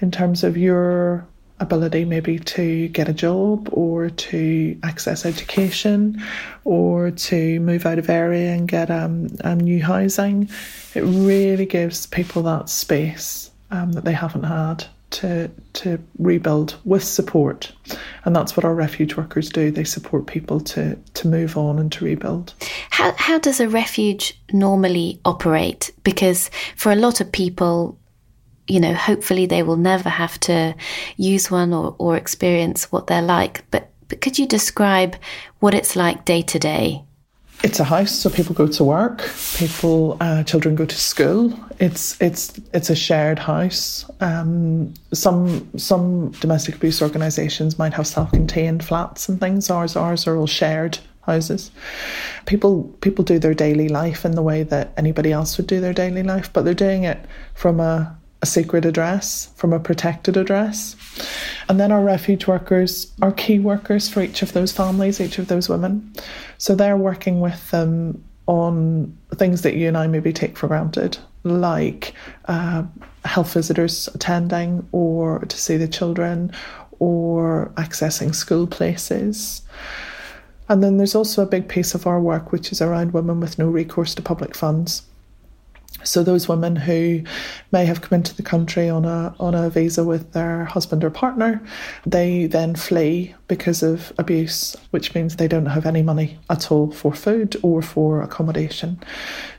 in 0.00 0.10
terms 0.10 0.44
of 0.44 0.56
your 0.56 1.26
ability 1.58 2.04
maybe 2.04 2.38
to 2.38 2.88
get 2.88 3.08
a 3.08 3.14
job 3.14 3.68
or 3.72 4.10
to 4.10 4.78
access 4.82 5.24
education 5.24 6.22
or 6.64 7.10
to 7.10 7.58
move 7.60 7.86
out 7.86 7.98
of 7.98 8.10
area 8.10 8.52
and 8.52 8.68
get 8.68 8.90
um, 8.90 9.28
new 9.56 9.82
housing. 9.82 10.50
It 10.94 11.00
really 11.00 11.66
gives 11.66 12.06
people 12.06 12.42
that 12.42 12.68
space 12.68 13.50
um, 13.70 13.92
that 13.92 14.04
they 14.04 14.12
haven't 14.12 14.44
had 14.44 14.84
to 15.08 15.50
to 15.72 15.98
rebuild 16.18 16.76
with 16.84 17.02
support. 17.04 17.72
And 18.24 18.34
that's 18.34 18.56
what 18.56 18.64
our 18.64 18.74
refuge 18.74 19.16
workers 19.16 19.48
do. 19.48 19.70
They 19.70 19.84
support 19.84 20.26
people 20.26 20.60
to 20.60 20.96
to 20.96 21.28
move 21.28 21.56
on 21.56 21.78
and 21.78 21.90
to 21.92 22.04
rebuild. 22.04 22.54
How 22.90 23.14
how 23.16 23.38
does 23.38 23.60
a 23.60 23.68
refuge 23.68 24.38
normally 24.52 25.20
operate? 25.24 25.92
Because 26.02 26.50
for 26.76 26.92
a 26.92 26.96
lot 26.96 27.20
of 27.20 27.30
people 27.32 27.98
you 28.68 28.80
know, 28.80 28.94
hopefully 28.94 29.46
they 29.46 29.62
will 29.62 29.76
never 29.76 30.08
have 30.08 30.38
to 30.40 30.74
use 31.16 31.50
one 31.50 31.72
or, 31.72 31.94
or 31.98 32.16
experience 32.16 32.90
what 32.90 33.06
they're 33.06 33.22
like. 33.22 33.64
But, 33.70 33.90
but 34.08 34.20
could 34.20 34.38
you 34.38 34.46
describe 34.46 35.16
what 35.60 35.74
it's 35.74 35.96
like 35.96 36.24
day 36.24 36.42
to 36.42 36.58
day? 36.58 37.02
It's 37.62 37.80
a 37.80 37.84
house, 37.84 38.10
so 38.10 38.28
people 38.28 38.54
go 38.54 38.66
to 38.66 38.84
work. 38.84 39.30
People, 39.56 40.18
uh, 40.20 40.42
children 40.42 40.74
go 40.74 40.84
to 40.84 40.94
school. 40.94 41.58
It's 41.78 42.20
it's 42.20 42.60
it's 42.74 42.90
a 42.90 42.94
shared 42.94 43.38
house. 43.38 44.04
Um, 44.20 44.92
some 45.14 45.66
some 45.78 46.32
domestic 46.32 46.74
abuse 46.74 47.00
organisations 47.00 47.78
might 47.78 47.94
have 47.94 48.06
self-contained 48.06 48.84
flats 48.84 49.28
and 49.28 49.40
things. 49.40 49.70
Ours 49.70 49.96
ours 49.96 50.26
are 50.26 50.36
all 50.36 50.46
shared 50.46 50.98
houses. 51.22 51.70
People 52.44 52.84
people 53.00 53.24
do 53.24 53.38
their 53.38 53.54
daily 53.54 53.88
life 53.88 54.26
in 54.26 54.32
the 54.32 54.42
way 54.42 54.62
that 54.62 54.92
anybody 54.98 55.32
else 55.32 55.56
would 55.56 55.66
do 55.66 55.80
their 55.80 55.94
daily 55.94 56.22
life, 56.22 56.52
but 56.52 56.64
they're 56.64 56.74
doing 56.74 57.04
it 57.04 57.24
from 57.54 57.80
a 57.80 58.16
a 58.46 58.48
secret 58.48 58.84
address 58.84 59.50
from 59.56 59.72
a 59.72 59.80
protected 59.80 60.36
address. 60.36 60.94
And 61.68 61.80
then 61.80 61.90
our 61.90 62.02
refuge 62.02 62.46
workers 62.46 63.12
are 63.20 63.32
key 63.32 63.58
workers 63.58 64.08
for 64.08 64.22
each 64.22 64.40
of 64.42 64.52
those 64.52 64.70
families, 64.70 65.20
each 65.20 65.38
of 65.38 65.48
those 65.48 65.68
women. 65.68 66.12
So 66.58 66.74
they're 66.74 66.96
working 66.96 67.40
with 67.40 67.70
them 67.72 68.22
on 68.46 69.16
things 69.34 69.62
that 69.62 69.74
you 69.74 69.88
and 69.88 69.98
I 69.98 70.06
maybe 70.06 70.32
take 70.32 70.56
for 70.56 70.68
granted, 70.68 71.18
like 71.42 72.14
uh, 72.44 72.84
health 73.24 73.52
visitors 73.52 74.08
attending 74.14 74.86
or 74.92 75.40
to 75.40 75.58
see 75.58 75.76
the 75.76 75.88
children 75.88 76.52
or 77.00 77.72
accessing 77.74 78.32
school 78.32 78.68
places. 78.68 79.62
And 80.68 80.84
then 80.84 80.98
there's 80.98 81.16
also 81.16 81.42
a 81.42 81.46
big 81.46 81.68
piece 81.68 81.94
of 81.94 82.06
our 82.06 82.20
work 82.20 82.52
which 82.52 82.70
is 82.70 82.80
around 82.80 83.12
women 83.12 83.40
with 83.40 83.58
no 83.58 83.66
recourse 83.66 84.14
to 84.14 84.22
public 84.22 84.54
funds. 84.54 85.02
So 86.04 86.22
those 86.22 86.48
women 86.48 86.76
who 86.76 87.22
may 87.72 87.84
have 87.84 88.00
come 88.00 88.16
into 88.16 88.34
the 88.34 88.42
country 88.42 88.88
on 88.88 89.04
a 89.04 89.34
on 89.40 89.54
a 89.54 89.70
visa 89.70 90.04
with 90.04 90.32
their 90.32 90.64
husband 90.64 91.02
or 91.02 91.10
partner, 91.10 91.60
they 92.04 92.46
then 92.46 92.74
flee 92.74 93.34
because 93.48 93.82
of 93.82 94.12
abuse, 94.18 94.76
which 94.90 95.14
means 95.14 95.36
they 95.36 95.48
don't 95.48 95.66
have 95.66 95.86
any 95.86 96.02
money 96.02 96.38
at 96.50 96.70
all 96.70 96.90
for 96.92 97.12
food 97.12 97.56
or 97.62 97.82
for 97.82 98.22
accommodation. 98.22 99.00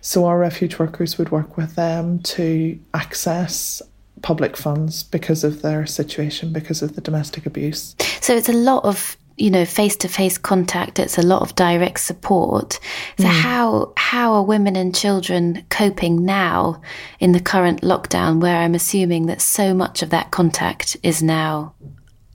So 0.01 0.25
our 0.25 0.39
refuge 0.39 0.79
workers 0.79 1.17
would 1.17 1.31
work 1.31 1.57
with 1.57 1.75
them 1.75 2.19
to 2.19 2.79
access 2.93 3.81
public 4.21 4.57
funds 4.57 5.03
because 5.03 5.43
of 5.43 5.61
their 5.61 5.85
situation, 5.85 6.53
because 6.53 6.81
of 6.81 6.95
the 6.95 7.01
domestic 7.01 7.45
abuse. 7.45 7.95
So 8.21 8.35
it's 8.35 8.49
a 8.49 8.53
lot 8.53 8.83
of 8.83 9.17
you 9.37 9.51
know 9.51 9.65
face 9.65 9.95
to 9.95 10.07
face 10.07 10.37
contact 10.37 10.99
it's 10.99 11.17
a 11.17 11.21
lot 11.21 11.41
of 11.41 11.55
direct 11.55 11.99
support. 11.99 12.79
So 13.17 13.25
mm. 13.25 13.41
how 13.41 13.93
how 13.95 14.33
are 14.33 14.43
women 14.43 14.75
and 14.75 14.93
children 14.93 15.63
coping 15.69 16.25
now 16.25 16.81
in 17.19 17.31
the 17.31 17.39
current 17.39 17.81
lockdown 17.81 18.41
where 18.41 18.57
i'm 18.57 18.75
assuming 18.75 19.27
that 19.27 19.41
so 19.41 19.73
much 19.73 20.01
of 20.01 20.09
that 20.09 20.31
contact 20.31 20.97
is 21.03 21.21
now 21.21 21.73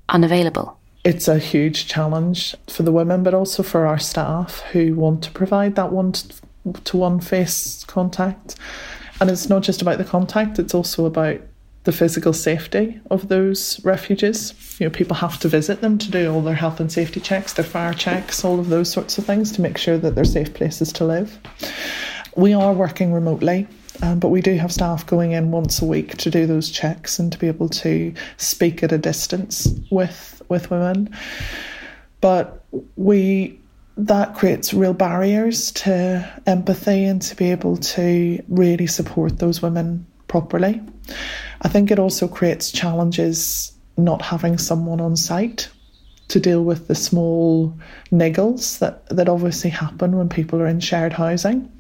unavailable? 0.09 0.79
It's 1.05 1.27
a 1.27 1.39
huge 1.39 1.89
challenge 1.89 2.55
for 2.69 2.85
the 2.85 2.93
women 2.93 3.23
but 3.23 3.35
also 3.35 3.63
for 3.63 3.87
our 3.87 3.99
staff 3.99 4.61
who 4.73 4.95
want 4.95 5.23
to 5.25 5.31
provide 5.33 5.75
that 5.75 5.93
one 5.93 6.13
to 6.13 6.97
one 6.97 7.21
face 7.21 7.85
contact. 7.85 8.55
And 9.21 9.31
it's 9.31 9.49
not 9.49 9.63
just 9.63 9.83
about 9.83 9.99
the 9.99 10.05
contact 10.05 10.59
it's 10.59 10.75
also 10.75 11.07
about 11.07 11.41
the 11.85 11.93
physical 11.93 12.33
safety 12.33 13.01
of 13.11 13.29
those 13.29 13.85
refuges. 13.85 14.55
You 14.79 14.87
know, 14.87 14.91
people 14.91 15.17
have 15.17 15.39
to 15.41 15.49
visit 15.49 15.81
them 15.81 15.99
to 15.99 16.11
do 16.11 16.33
all 16.33 16.41
their 16.41 16.55
health 16.55 16.81
and 16.81 16.91
safety 16.91 17.21
checks, 17.21 17.55
their 17.55 17.65
fire 17.65 17.95
checks, 17.95 18.45
all 18.45 18.61
of 18.61 18.69
those 18.69 18.91
sorts 18.91 19.19
of 19.19 19.27
things 19.27 19.51
to 19.53 19.63
make 19.63 19.79
sure 19.79 19.99
that 19.99 20.15
they're 20.15 20.25
safe 20.25 20.55
places 20.55 20.93
to 20.95 21.05
live. 21.05 21.39
We 22.37 22.53
are 22.55 22.73
working 22.73 23.13
remotely. 23.13 23.67
Um, 24.01 24.19
but 24.19 24.29
we 24.29 24.41
do 24.41 24.55
have 24.55 24.73
staff 24.73 25.07
going 25.07 25.33
in 25.33 25.51
once 25.51 25.83
a 25.83 25.85
week 25.85 26.17
to 26.17 26.31
do 26.31 26.47
those 26.47 26.71
checks 26.71 27.19
and 27.19 27.31
to 27.31 27.39
be 27.39 27.47
able 27.47 27.69
to 27.69 28.13
speak 28.39 28.83
at 28.83 28.91
a 28.91 28.99
distance 28.99 29.69
with 29.91 30.43
with 30.49 30.71
women. 30.71 31.15
But 32.21 32.65
we 32.97 33.61
that 33.97 34.35
creates 34.35 34.73
real 34.73 34.95
barriers 34.95 35.71
to 35.73 36.43
empathy 36.47 37.05
and 37.05 37.21
to 37.23 37.37
be 37.37 37.51
able 37.51 37.77
to 37.77 38.43
really 38.49 38.87
support 38.87 39.39
those 39.39 39.61
women 39.61 40.07
properly. 40.27 40.81
I 41.63 41.69
think 41.69 41.91
it 41.91 41.99
also 41.99 42.29
creates 42.29 42.71
challenges 42.71 43.73
not 43.97 44.23
having 44.23 44.59
someone 44.59 45.01
on 45.01 45.17
site 45.17 45.69
to 46.29 46.41
deal 46.41 46.65
with 46.65 46.89
the 46.89 46.95
small 46.95 47.77
niggles 48.11 48.79
that, 48.79 49.07
that 49.11 49.29
obviously 49.29 49.69
happen 49.69 50.17
when 50.17 50.29
people 50.31 50.61
are 50.63 50.67
in 50.67 50.81
shared 50.81 51.13
housing. 51.13 51.71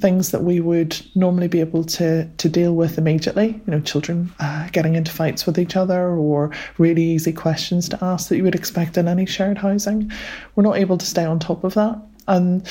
Things 0.00 0.32
that 0.32 0.42
we 0.42 0.58
would 0.58 1.00
normally 1.14 1.46
be 1.46 1.60
able 1.60 1.84
to, 1.84 2.28
to 2.28 2.48
deal 2.48 2.74
with 2.74 2.98
immediately, 2.98 3.48
you 3.48 3.62
know, 3.70 3.80
children 3.80 4.32
uh, 4.40 4.68
getting 4.72 4.96
into 4.96 5.12
fights 5.12 5.46
with 5.46 5.56
each 5.56 5.76
other 5.76 6.10
or 6.10 6.50
really 6.78 7.02
easy 7.02 7.32
questions 7.32 7.88
to 7.90 8.04
ask 8.04 8.28
that 8.28 8.36
you 8.36 8.42
would 8.42 8.56
expect 8.56 8.98
in 8.98 9.06
any 9.06 9.24
shared 9.24 9.58
housing. 9.58 10.10
We're 10.56 10.64
not 10.64 10.78
able 10.78 10.98
to 10.98 11.06
stay 11.06 11.24
on 11.24 11.38
top 11.38 11.62
of 11.62 11.74
that. 11.74 12.00
And 12.26 12.66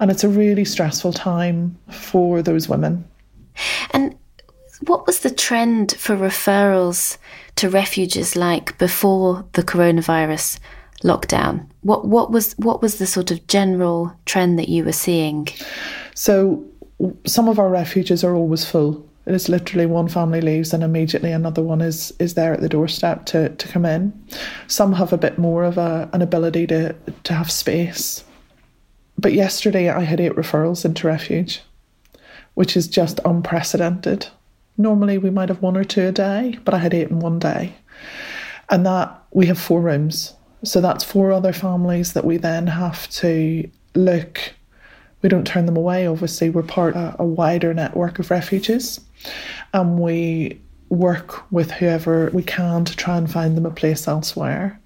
and 0.00 0.10
it's 0.10 0.24
a 0.24 0.28
really 0.28 0.64
stressful 0.64 1.12
time 1.12 1.78
for 1.90 2.42
those 2.42 2.68
women. 2.68 3.04
And 3.92 4.16
what 4.86 5.06
was 5.06 5.20
the 5.20 5.30
trend 5.30 5.92
for 5.92 6.16
referrals 6.16 7.16
to 7.56 7.68
refuges 7.68 8.36
like 8.36 8.76
before 8.78 9.44
the 9.52 9.62
coronavirus 9.62 10.58
lockdown? 11.02 11.66
What 11.82 12.06
what 12.06 12.30
was 12.30 12.54
what 12.54 12.82
was 12.82 12.98
the 12.98 13.06
sort 13.06 13.30
of 13.30 13.46
general 13.46 14.12
trend 14.26 14.58
that 14.58 14.68
you 14.68 14.84
were 14.84 14.92
seeing? 14.92 15.48
So 16.14 16.64
some 17.26 17.48
of 17.48 17.58
our 17.58 17.68
refuges 17.68 18.24
are 18.24 18.34
always 18.34 18.64
full. 18.64 19.06
It 19.24 19.34
is 19.34 19.48
literally 19.48 19.86
one 19.86 20.08
family 20.08 20.40
leaves 20.40 20.72
and 20.72 20.82
immediately 20.82 21.30
another 21.30 21.62
one 21.62 21.80
is 21.80 22.12
is 22.18 22.34
there 22.34 22.52
at 22.52 22.60
the 22.60 22.68
doorstep 22.68 23.26
to, 23.26 23.50
to 23.50 23.68
come 23.68 23.84
in. 23.84 24.12
Some 24.66 24.92
have 24.94 25.12
a 25.12 25.18
bit 25.18 25.38
more 25.38 25.64
of 25.64 25.78
a, 25.78 26.08
an 26.12 26.22
ability 26.22 26.66
to 26.68 26.94
to 27.24 27.34
have 27.34 27.50
space. 27.50 28.24
But 29.18 29.32
yesterday 29.32 29.88
I 29.88 30.00
had 30.00 30.20
eight 30.20 30.32
referrals 30.32 30.84
into 30.84 31.06
refuge, 31.06 31.60
which 32.54 32.76
is 32.76 32.88
just 32.88 33.20
unprecedented. 33.24 34.26
Normally 34.76 35.18
we 35.18 35.30
might 35.30 35.48
have 35.48 35.62
one 35.62 35.76
or 35.76 35.84
two 35.84 36.06
a 36.08 36.12
day, 36.12 36.58
but 36.64 36.74
I 36.74 36.78
had 36.78 36.94
eight 36.94 37.10
in 37.10 37.20
one 37.20 37.38
day. 37.38 37.74
And 38.70 38.86
that 38.86 39.22
we 39.32 39.46
have 39.46 39.58
four 39.58 39.80
rooms. 39.80 40.34
So 40.64 40.80
that's 40.80 41.04
four 41.04 41.32
other 41.32 41.52
families 41.52 42.12
that 42.14 42.24
we 42.24 42.36
then 42.36 42.66
have 42.66 43.08
to 43.10 43.68
look. 43.94 44.40
We 45.20 45.28
don't 45.28 45.46
turn 45.46 45.66
them 45.66 45.76
away, 45.76 46.06
obviously. 46.06 46.50
We're 46.50 46.62
part 46.62 46.96
of 46.96 47.16
a 47.18 47.24
wider 47.24 47.74
network 47.74 48.18
of 48.18 48.30
refuges. 48.30 49.00
And 49.74 49.98
we 49.98 50.60
work 50.88 51.50
with 51.52 51.70
whoever 51.70 52.30
we 52.32 52.42
can 52.42 52.84
to 52.84 52.96
try 52.96 53.16
and 53.16 53.30
find 53.30 53.56
them 53.56 53.66
a 53.66 53.70
place 53.70 54.08
elsewhere. 54.08 54.80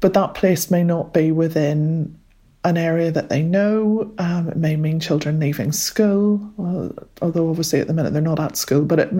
But 0.00 0.14
that 0.14 0.34
place 0.34 0.70
may 0.70 0.82
not 0.82 1.12
be 1.12 1.30
within 1.32 2.18
an 2.64 2.76
area 2.76 3.10
that 3.10 3.28
they 3.28 3.42
know. 3.42 4.12
Um, 4.18 4.48
it 4.48 4.56
may 4.56 4.76
mean 4.76 5.00
children 5.00 5.40
leaving 5.40 5.72
school, 5.72 6.40
although 7.22 7.48
obviously 7.48 7.80
at 7.80 7.86
the 7.86 7.94
minute 7.94 8.12
they're 8.12 8.22
not 8.22 8.40
at 8.40 8.56
school. 8.56 8.84
But 8.84 8.98
it. 8.98 9.19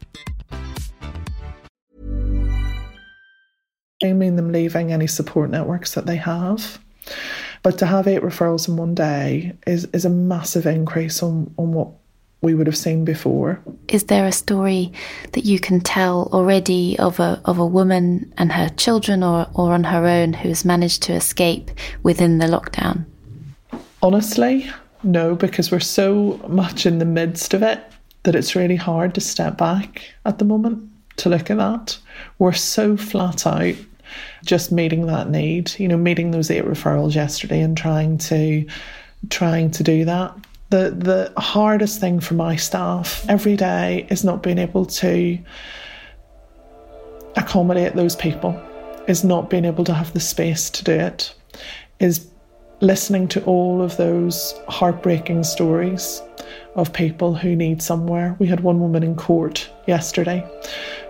Mean 4.03 4.35
them 4.35 4.51
leaving 4.51 4.91
any 4.91 5.07
support 5.07 5.49
networks 5.51 5.93
that 5.93 6.05
they 6.05 6.15
have. 6.17 6.79
But 7.63 7.77
to 7.77 7.85
have 7.85 8.07
eight 8.07 8.21
referrals 8.21 8.67
in 8.67 8.75
one 8.75 8.95
day 8.95 9.53
is, 9.67 9.85
is 9.93 10.05
a 10.05 10.09
massive 10.09 10.65
increase 10.65 11.21
on, 11.21 11.53
on 11.57 11.73
what 11.73 11.89
we 12.41 12.55
would 12.55 12.65
have 12.65 12.77
seen 12.77 13.05
before. 13.05 13.61
Is 13.87 14.05
there 14.05 14.25
a 14.25 14.31
story 14.31 14.91
that 15.33 15.45
you 15.45 15.59
can 15.59 15.79
tell 15.79 16.29
already 16.33 16.97
of 16.97 17.19
a 17.19 17.39
of 17.45 17.59
a 17.59 17.65
woman 17.65 18.33
and 18.37 18.51
her 18.51 18.69
children 18.69 19.21
or, 19.21 19.47
or 19.53 19.73
on 19.73 19.83
her 19.83 20.07
own 20.07 20.33
who's 20.33 20.65
managed 20.65 21.03
to 21.03 21.13
escape 21.13 21.69
within 22.01 22.39
the 22.39 22.47
lockdown? 22.47 23.05
Honestly, 24.01 24.67
no, 25.03 25.35
because 25.35 25.71
we're 25.71 25.79
so 25.79 26.39
much 26.47 26.87
in 26.87 26.97
the 26.97 27.05
midst 27.05 27.53
of 27.53 27.61
it 27.61 27.79
that 28.23 28.35
it's 28.35 28.55
really 28.55 28.75
hard 28.75 29.13
to 29.13 29.21
step 29.21 29.57
back 29.57 30.01
at 30.25 30.39
the 30.39 30.45
moment 30.45 30.89
to 31.17 31.29
look 31.29 31.51
at 31.51 31.57
that. 31.57 31.99
We're 32.39 32.53
so 32.53 32.97
flat 32.97 33.45
out 33.45 33.75
just 34.45 34.71
meeting 34.71 35.07
that 35.07 35.29
need, 35.29 35.77
you 35.79 35.87
know, 35.87 35.97
meeting 35.97 36.31
those 36.31 36.51
eight 36.51 36.65
referrals 36.65 37.15
yesterday 37.15 37.61
and 37.61 37.77
trying 37.77 38.17
to 38.17 38.65
trying 39.29 39.71
to 39.71 39.83
do 39.83 40.05
that. 40.05 40.35
The 40.69 40.91
the 40.91 41.41
hardest 41.41 41.99
thing 41.99 42.19
for 42.19 42.33
my 42.33 42.55
staff 42.55 43.25
every 43.29 43.55
day 43.55 44.07
is 44.09 44.23
not 44.23 44.43
being 44.43 44.57
able 44.57 44.85
to 44.85 45.37
accommodate 47.35 47.95
those 47.95 48.15
people, 48.15 48.59
is 49.07 49.23
not 49.23 49.49
being 49.49 49.65
able 49.65 49.83
to 49.85 49.93
have 49.93 50.13
the 50.13 50.19
space 50.19 50.69
to 50.69 50.83
do 50.83 50.93
it, 50.93 51.33
is 51.99 52.27
listening 52.81 53.27
to 53.27 53.43
all 53.43 53.81
of 53.81 53.95
those 53.97 54.59
heartbreaking 54.67 55.43
stories 55.43 56.21
of 56.75 56.91
people 56.91 57.35
who 57.35 57.55
need 57.55 57.81
somewhere. 57.81 58.35
We 58.39 58.47
had 58.47 58.61
one 58.61 58.79
woman 58.79 59.03
in 59.03 59.15
court 59.15 59.69
yesterday 59.87 60.43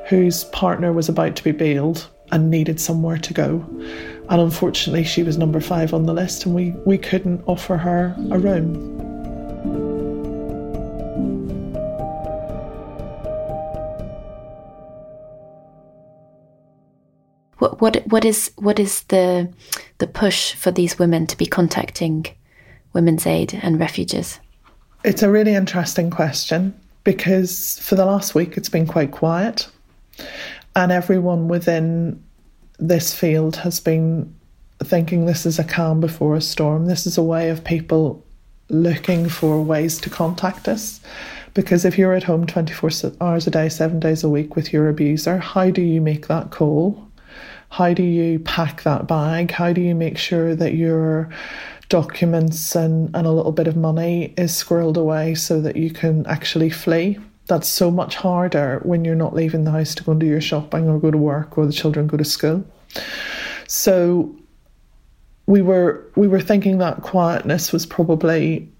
whose 0.09 0.43
partner 0.45 0.91
was 0.91 1.07
about 1.07 1.35
to 1.37 1.43
be 1.43 1.51
bailed 1.51 2.09
and 2.31 2.49
needed 2.49 2.79
somewhere 2.79 3.17
to 3.17 3.33
go. 3.33 3.65
And 4.29 4.41
unfortunately, 4.41 5.03
she 5.03 5.23
was 5.23 5.37
number 5.37 5.59
five 5.59 5.93
on 5.93 6.05
the 6.05 6.13
list, 6.13 6.45
and 6.45 6.55
we, 6.55 6.71
we 6.85 6.97
couldn't 6.97 7.43
offer 7.47 7.77
her 7.77 8.15
a 8.31 8.39
room. 8.39 9.01
What 17.57 17.79
what 17.79 17.97
what 18.07 18.25
is 18.25 18.51
what 18.55 18.79
is 18.79 19.03
the 19.03 19.51
the 19.99 20.07
push 20.07 20.55
for 20.55 20.71
these 20.71 20.97
women 20.97 21.27
to 21.27 21.37
be 21.37 21.45
contacting 21.45 22.25
Women's 22.93 23.27
Aid 23.27 23.59
and 23.61 23.79
refuges? 23.79 24.39
It's 25.03 25.21
a 25.21 25.29
really 25.29 25.53
interesting 25.53 26.09
question 26.09 26.73
because 27.03 27.79
for 27.79 27.95
the 27.95 28.05
last 28.05 28.33
week 28.33 28.57
it's 28.57 28.69
been 28.69 28.87
quite 28.87 29.11
quiet, 29.11 29.67
and 30.75 30.91
everyone 30.91 31.47
within 31.47 32.23
this 32.79 33.13
field 33.13 33.57
has 33.57 33.79
been 33.79 34.33
thinking 34.83 35.25
this 35.25 35.45
is 35.45 35.59
a 35.59 35.63
calm 35.63 35.99
before 35.99 36.35
a 36.35 36.41
storm. 36.41 36.85
This 36.85 37.05
is 37.05 37.17
a 37.17 37.23
way 37.23 37.49
of 37.49 37.63
people 37.63 38.25
looking 38.69 39.29
for 39.29 39.61
ways 39.61 39.99
to 40.01 40.09
contact 40.09 40.67
us. 40.67 41.01
Because 41.53 41.83
if 41.83 41.97
you're 41.97 42.13
at 42.13 42.23
home 42.23 42.47
24 42.47 42.89
hours 43.19 43.45
a 43.45 43.51
day, 43.51 43.67
seven 43.69 43.99
days 43.99 44.23
a 44.23 44.29
week 44.29 44.55
with 44.55 44.71
your 44.71 44.87
abuser, 44.87 45.37
how 45.37 45.69
do 45.69 45.81
you 45.81 45.99
make 45.99 46.27
that 46.27 46.49
call? 46.49 47.07
How 47.69 47.93
do 47.93 48.03
you 48.03 48.39
pack 48.39 48.83
that 48.83 49.07
bag? 49.07 49.51
How 49.51 49.73
do 49.73 49.81
you 49.81 49.93
make 49.93 50.17
sure 50.17 50.55
that 50.55 50.73
your 50.73 51.29
documents 51.89 52.75
and, 52.75 53.13
and 53.13 53.27
a 53.27 53.31
little 53.31 53.51
bit 53.51 53.67
of 53.67 53.75
money 53.75 54.33
is 54.37 54.51
squirreled 54.51 54.97
away 54.97 55.35
so 55.35 55.59
that 55.61 55.75
you 55.75 55.91
can 55.91 56.25
actually 56.25 56.69
flee? 56.69 57.19
That's 57.47 57.67
so 57.67 57.91
much 57.91 58.15
harder 58.15 58.79
when 58.83 59.03
you're 59.03 59.15
not 59.15 59.33
leaving 59.33 59.63
the 59.63 59.71
house 59.71 59.95
to 59.95 60.03
go 60.03 60.11
and 60.11 60.21
do 60.21 60.27
your 60.27 60.41
shopping 60.41 60.87
or 60.87 60.99
go 60.99 61.11
to 61.11 61.17
work 61.17 61.57
or 61.57 61.65
the 61.65 61.73
children 61.73 62.07
go 62.07 62.17
to 62.17 62.23
school. 62.23 62.63
So 63.67 64.35
we 65.45 65.61
were 65.61 66.09
we 66.15 66.27
were 66.27 66.39
thinking 66.39 66.77
that 66.77 67.01
quietness 67.01 67.71
was 67.71 67.85
probably 67.85 68.71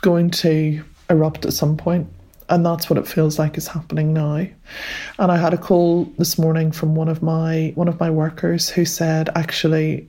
going 0.00 0.30
to 0.30 0.82
erupt 1.10 1.44
at 1.44 1.52
some 1.52 1.76
point 1.76 2.06
and 2.48 2.64
that's 2.64 2.88
what 2.88 2.98
it 2.98 3.06
feels 3.06 3.38
like 3.38 3.58
is 3.58 3.66
happening 3.66 4.12
now 4.12 4.36
and 4.36 5.32
i 5.32 5.36
had 5.36 5.54
a 5.54 5.58
call 5.58 6.04
this 6.18 6.38
morning 6.38 6.70
from 6.70 6.94
one 6.94 7.08
of 7.08 7.22
my 7.22 7.72
one 7.74 7.88
of 7.88 7.98
my 7.98 8.10
workers 8.10 8.68
who 8.68 8.84
said 8.84 9.28
actually 9.34 10.08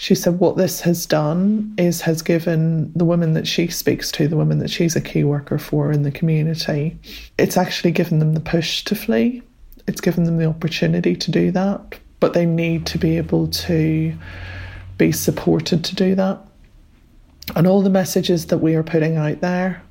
she 0.00 0.14
said 0.14 0.38
what 0.38 0.56
this 0.56 0.80
has 0.80 1.04
done 1.04 1.74
is 1.76 2.00
has 2.00 2.22
given 2.22 2.90
the 2.94 3.04
women 3.04 3.34
that 3.34 3.46
she 3.46 3.68
speaks 3.68 4.10
to 4.10 4.26
the 4.26 4.36
women 4.36 4.58
that 4.58 4.70
she's 4.70 4.96
a 4.96 5.00
key 5.00 5.24
worker 5.24 5.58
for 5.58 5.92
in 5.92 6.02
the 6.02 6.10
community 6.10 6.98
it's 7.38 7.56
actually 7.56 7.90
given 7.90 8.18
them 8.18 8.32
the 8.34 8.40
push 8.40 8.82
to 8.84 8.94
flee 8.94 9.42
it's 9.86 10.00
given 10.00 10.24
them 10.24 10.38
the 10.38 10.46
opportunity 10.46 11.14
to 11.14 11.30
do 11.30 11.50
that 11.50 11.98
but 12.20 12.34
they 12.34 12.46
need 12.46 12.86
to 12.86 12.98
be 12.98 13.16
able 13.16 13.48
to 13.48 14.14
be 15.00 15.10
supported 15.10 15.82
to 15.82 15.94
do 15.94 16.14
that. 16.14 16.38
And 17.56 17.66
all 17.66 17.82
the 17.82 17.90
messages 17.90 18.46
that 18.48 18.58
we 18.58 18.74
are 18.74 18.82
putting 18.82 19.16
out 19.16 19.40
there 19.40 19.82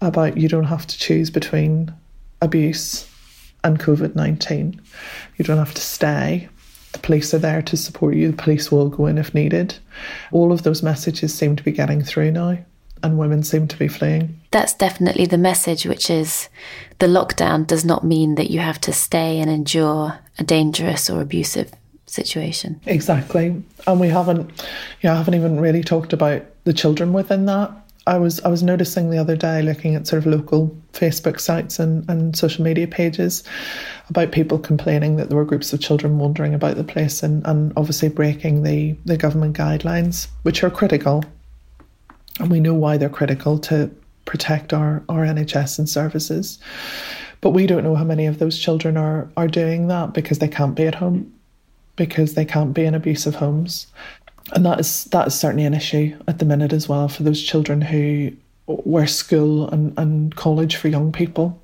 about 0.00 0.36
you 0.36 0.48
don't 0.48 0.64
have 0.64 0.86
to 0.88 0.98
choose 0.98 1.30
between 1.30 1.94
abuse 2.42 3.08
and 3.62 3.78
COVID 3.78 4.16
19, 4.16 4.82
you 5.36 5.44
don't 5.44 5.56
have 5.56 5.72
to 5.72 5.80
stay. 5.80 6.48
The 6.94 7.00
police 7.00 7.34
are 7.34 7.38
there 7.38 7.60
to 7.60 7.76
support 7.76 8.14
you, 8.14 8.30
the 8.30 8.42
police 8.42 8.72
will 8.72 8.88
go 8.88 9.06
in 9.06 9.18
if 9.18 9.34
needed. 9.34 9.74
All 10.32 10.52
of 10.52 10.62
those 10.62 10.82
messages 10.82 11.34
seem 11.34 11.56
to 11.56 11.62
be 11.62 11.72
getting 11.72 12.02
through 12.02 12.30
now, 12.30 12.58
and 13.02 13.18
women 13.18 13.42
seem 13.42 13.68
to 13.68 13.76
be 13.76 13.88
fleeing. 13.88 14.40
That's 14.52 14.72
definitely 14.72 15.26
the 15.26 15.36
message, 15.36 15.84
which 15.84 16.08
is 16.08 16.48
the 17.00 17.06
lockdown 17.06 17.66
does 17.66 17.84
not 17.84 18.04
mean 18.04 18.36
that 18.36 18.50
you 18.50 18.60
have 18.60 18.80
to 18.82 18.92
stay 18.92 19.40
and 19.40 19.50
endure 19.50 20.18
a 20.38 20.44
dangerous 20.44 21.10
or 21.10 21.20
abusive 21.20 21.72
situation. 22.06 22.80
Exactly. 22.86 23.62
And 23.86 24.00
we 24.00 24.08
haven't 24.08 24.50
you 25.02 25.08
know, 25.08 25.14
I 25.14 25.16
haven't 25.16 25.34
even 25.34 25.60
really 25.60 25.82
talked 25.82 26.12
about 26.12 26.42
the 26.64 26.72
children 26.72 27.12
within 27.12 27.46
that. 27.46 27.72
I 28.06 28.18
was 28.18 28.40
I 28.40 28.48
was 28.48 28.62
noticing 28.62 29.10
the 29.10 29.18
other 29.18 29.36
day 29.36 29.62
looking 29.62 29.94
at 29.94 30.06
sort 30.06 30.18
of 30.18 30.26
local 30.26 30.76
Facebook 30.92 31.40
sites 31.40 31.78
and, 31.78 32.08
and 32.08 32.36
social 32.36 32.62
media 32.62 32.86
pages 32.86 33.42
about 34.10 34.32
people 34.32 34.58
complaining 34.58 35.16
that 35.16 35.28
there 35.28 35.38
were 35.38 35.44
groups 35.44 35.72
of 35.72 35.80
children 35.80 36.18
wandering 36.18 36.52
about 36.52 36.76
the 36.76 36.84
place 36.84 37.22
and, 37.22 37.46
and 37.46 37.72
obviously 37.76 38.08
breaking 38.08 38.62
the, 38.62 38.94
the 39.06 39.16
government 39.16 39.56
guidelines, 39.56 40.28
which 40.42 40.62
are 40.62 40.70
critical. 40.70 41.24
And 42.40 42.50
we 42.50 42.60
know 42.60 42.74
why 42.74 42.98
they're 42.98 43.08
critical 43.08 43.58
to 43.60 43.90
protect 44.26 44.72
our, 44.72 45.02
our 45.08 45.24
NHS 45.24 45.78
and 45.78 45.88
services. 45.88 46.58
But 47.40 47.50
we 47.50 47.66
don't 47.66 47.84
know 47.84 47.94
how 47.94 48.04
many 48.04 48.26
of 48.26 48.38
those 48.38 48.58
children 48.58 48.96
are, 48.96 49.30
are 49.36 49.48
doing 49.48 49.88
that 49.88 50.12
because 50.12 50.38
they 50.38 50.48
can't 50.48 50.74
be 50.74 50.86
at 50.86 50.94
home, 50.94 51.32
because 51.96 52.34
they 52.34 52.44
can't 52.44 52.74
be 52.74 52.84
in 52.84 52.94
abusive 52.94 53.36
homes. 53.36 53.86
And 54.52 54.64
that 54.66 54.80
is 54.80 55.04
that 55.06 55.26
is 55.26 55.34
certainly 55.34 55.64
an 55.64 55.74
issue 55.74 56.16
at 56.28 56.38
the 56.38 56.44
minute 56.44 56.72
as 56.72 56.88
well 56.88 57.08
for 57.08 57.22
those 57.22 57.42
children 57.42 57.80
who 57.80 58.32
where 58.66 59.06
school 59.06 59.68
and, 59.68 59.92
and 59.98 60.34
college 60.36 60.76
for 60.76 60.88
young 60.88 61.12
people 61.12 61.60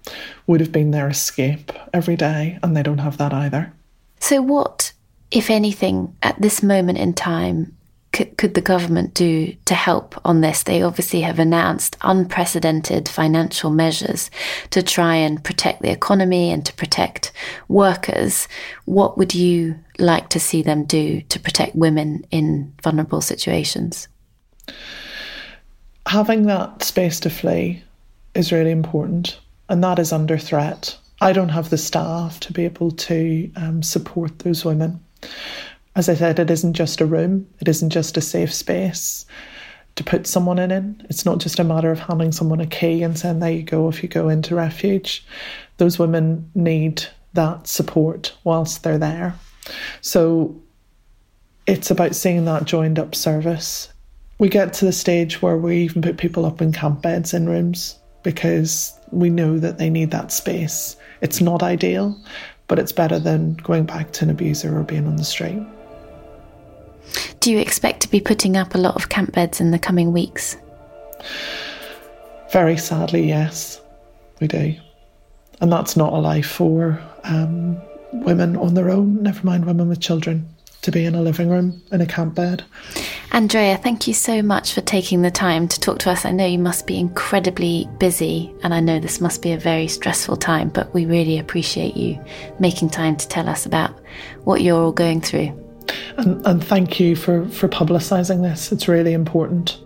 would 0.46 0.60
have 0.60 0.72
been 0.72 0.90
their 0.90 1.08
escape 1.08 1.72
every 1.94 2.16
day 2.16 2.58
and 2.62 2.76
they 2.76 2.82
don't 2.82 2.98
have 2.98 3.16
that 3.16 3.32
either. 3.32 3.72
So 4.18 4.42
what, 4.42 4.92
if 5.30 5.48
anything, 5.48 6.14
at 6.22 6.40
this 6.40 6.62
moment 6.62 6.98
in 6.98 7.14
time 7.14 7.74
could, 8.12 8.36
could 8.36 8.54
the 8.54 8.60
government 8.60 9.14
do 9.14 9.54
to 9.66 9.74
help 9.74 10.20
on 10.24 10.40
this? 10.40 10.62
They 10.62 10.82
obviously 10.82 11.20
have 11.20 11.38
announced 11.38 11.96
unprecedented 12.02 13.08
financial 13.08 13.70
measures 13.70 14.30
to 14.70 14.82
try 14.82 15.14
and 15.14 15.42
protect 15.42 15.82
the 15.82 15.90
economy 15.90 16.50
and 16.50 16.64
to 16.66 16.72
protect 16.74 17.32
workers. 17.68 18.48
What 18.84 19.16
would 19.16 19.34
you 19.34 19.76
like 19.98 20.28
to 20.30 20.40
see 20.40 20.62
them 20.62 20.84
do 20.84 21.20
to 21.22 21.38
protect 21.38 21.76
women 21.76 22.24
in 22.30 22.72
vulnerable 22.82 23.20
situations? 23.20 24.08
Having 26.06 26.46
that 26.46 26.82
space 26.82 27.20
to 27.20 27.30
flee 27.30 27.82
is 28.34 28.50
really 28.52 28.70
important, 28.70 29.38
and 29.68 29.84
that 29.84 29.98
is 29.98 30.12
under 30.12 30.38
threat. 30.38 30.96
I 31.20 31.32
don't 31.32 31.50
have 31.50 31.70
the 31.70 31.78
staff 31.78 32.40
to 32.40 32.52
be 32.52 32.64
able 32.64 32.90
to 32.92 33.52
um, 33.56 33.82
support 33.82 34.40
those 34.40 34.64
women 34.64 35.00
as 35.96 36.08
I 36.08 36.14
said, 36.14 36.38
it 36.38 36.50
isn't 36.50 36.74
just 36.74 37.00
a 37.00 37.06
room, 37.06 37.46
it 37.60 37.68
isn't 37.68 37.90
just 37.90 38.16
a 38.16 38.20
safe 38.20 38.52
space 38.54 39.26
to 39.96 40.04
put 40.04 40.26
someone 40.26 40.58
in. 40.58 41.04
It's 41.10 41.26
not 41.26 41.38
just 41.38 41.58
a 41.58 41.64
matter 41.64 41.90
of 41.90 41.98
handing 41.98 42.32
someone 42.32 42.60
a 42.60 42.66
key 42.66 43.02
and 43.02 43.18
saying, 43.18 43.40
there 43.40 43.50
you 43.50 43.62
go, 43.62 43.88
if 43.88 44.02
you 44.02 44.08
go 44.08 44.28
into 44.28 44.54
refuge. 44.54 45.24
Those 45.78 45.98
women 45.98 46.50
need 46.54 47.02
that 47.34 47.66
support 47.66 48.34
whilst 48.44 48.82
they're 48.82 48.98
there. 48.98 49.34
So 50.00 50.54
it's 51.66 51.90
about 51.90 52.14
seeing 52.14 52.44
that 52.44 52.64
joined 52.64 52.98
up 52.98 53.14
service. 53.14 53.92
We 54.38 54.48
get 54.48 54.72
to 54.74 54.84
the 54.84 54.92
stage 54.92 55.42
where 55.42 55.56
we 55.56 55.78
even 55.78 56.02
put 56.02 56.16
people 56.16 56.46
up 56.46 56.62
in 56.62 56.72
camp 56.72 57.02
beds 57.02 57.34
in 57.34 57.48
rooms 57.48 57.98
because 58.22 58.98
we 59.10 59.28
know 59.28 59.58
that 59.58 59.78
they 59.78 59.90
need 59.90 60.12
that 60.12 60.32
space. 60.32 60.96
It's 61.20 61.40
not 61.40 61.62
ideal, 61.62 62.16
but 62.68 62.78
it's 62.78 62.92
better 62.92 63.18
than 63.18 63.54
going 63.54 63.84
back 63.84 64.12
to 64.12 64.24
an 64.24 64.30
abuser 64.30 64.78
or 64.78 64.82
being 64.82 65.06
on 65.06 65.16
the 65.16 65.24
street. 65.24 65.60
Do 67.40 67.50
you 67.50 67.58
expect 67.58 68.00
to 68.02 68.10
be 68.10 68.20
putting 68.20 68.56
up 68.56 68.74
a 68.74 68.78
lot 68.78 68.96
of 68.96 69.08
camp 69.08 69.32
beds 69.32 69.60
in 69.60 69.70
the 69.70 69.78
coming 69.78 70.12
weeks? 70.12 70.56
Very 72.52 72.76
sadly, 72.76 73.28
yes, 73.28 73.80
we 74.40 74.48
do. 74.48 74.74
And 75.60 75.70
that's 75.70 75.96
not 75.96 76.12
a 76.12 76.18
life 76.18 76.46
for 76.46 77.00
um, 77.24 77.80
women 78.12 78.56
on 78.56 78.74
their 78.74 78.90
own, 78.90 79.22
never 79.22 79.44
mind 79.46 79.66
women 79.66 79.88
with 79.88 80.00
children, 80.00 80.48
to 80.82 80.90
be 80.90 81.04
in 81.04 81.14
a 81.14 81.22
living 81.22 81.48
room 81.48 81.82
in 81.92 82.00
a 82.00 82.06
camp 82.06 82.34
bed. 82.34 82.64
Andrea, 83.32 83.76
thank 83.76 84.08
you 84.08 84.14
so 84.14 84.42
much 84.42 84.72
for 84.72 84.80
taking 84.80 85.22
the 85.22 85.30
time 85.30 85.68
to 85.68 85.78
talk 85.78 86.00
to 86.00 86.10
us. 86.10 86.24
I 86.24 86.32
know 86.32 86.46
you 86.46 86.58
must 86.58 86.86
be 86.86 86.98
incredibly 86.98 87.88
busy, 87.98 88.52
and 88.62 88.74
I 88.74 88.80
know 88.80 88.98
this 88.98 89.20
must 89.20 89.42
be 89.42 89.52
a 89.52 89.58
very 89.58 89.86
stressful 89.86 90.38
time, 90.38 90.70
but 90.70 90.92
we 90.92 91.06
really 91.06 91.38
appreciate 91.38 91.96
you 91.96 92.18
making 92.58 92.90
time 92.90 93.16
to 93.16 93.28
tell 93.28 93.48
us 93.48 93.66
about 93.66 93.96
what 94.44 94.62
you're 94.62 94.82
all 94.82 94.92
going 94.92 95.20
through. 95.20 95.59
And, 96.16 96.46
and 96.46 96.64
thank 96.64 97.00
you 97.00 97.16
for, 97.16 97.46
for 97.48 97.68
publicising 97.68 98.42
this. 98.42 98.72
It's 98.72 98.88
really 98.88 99.12
important. 99.12 99.78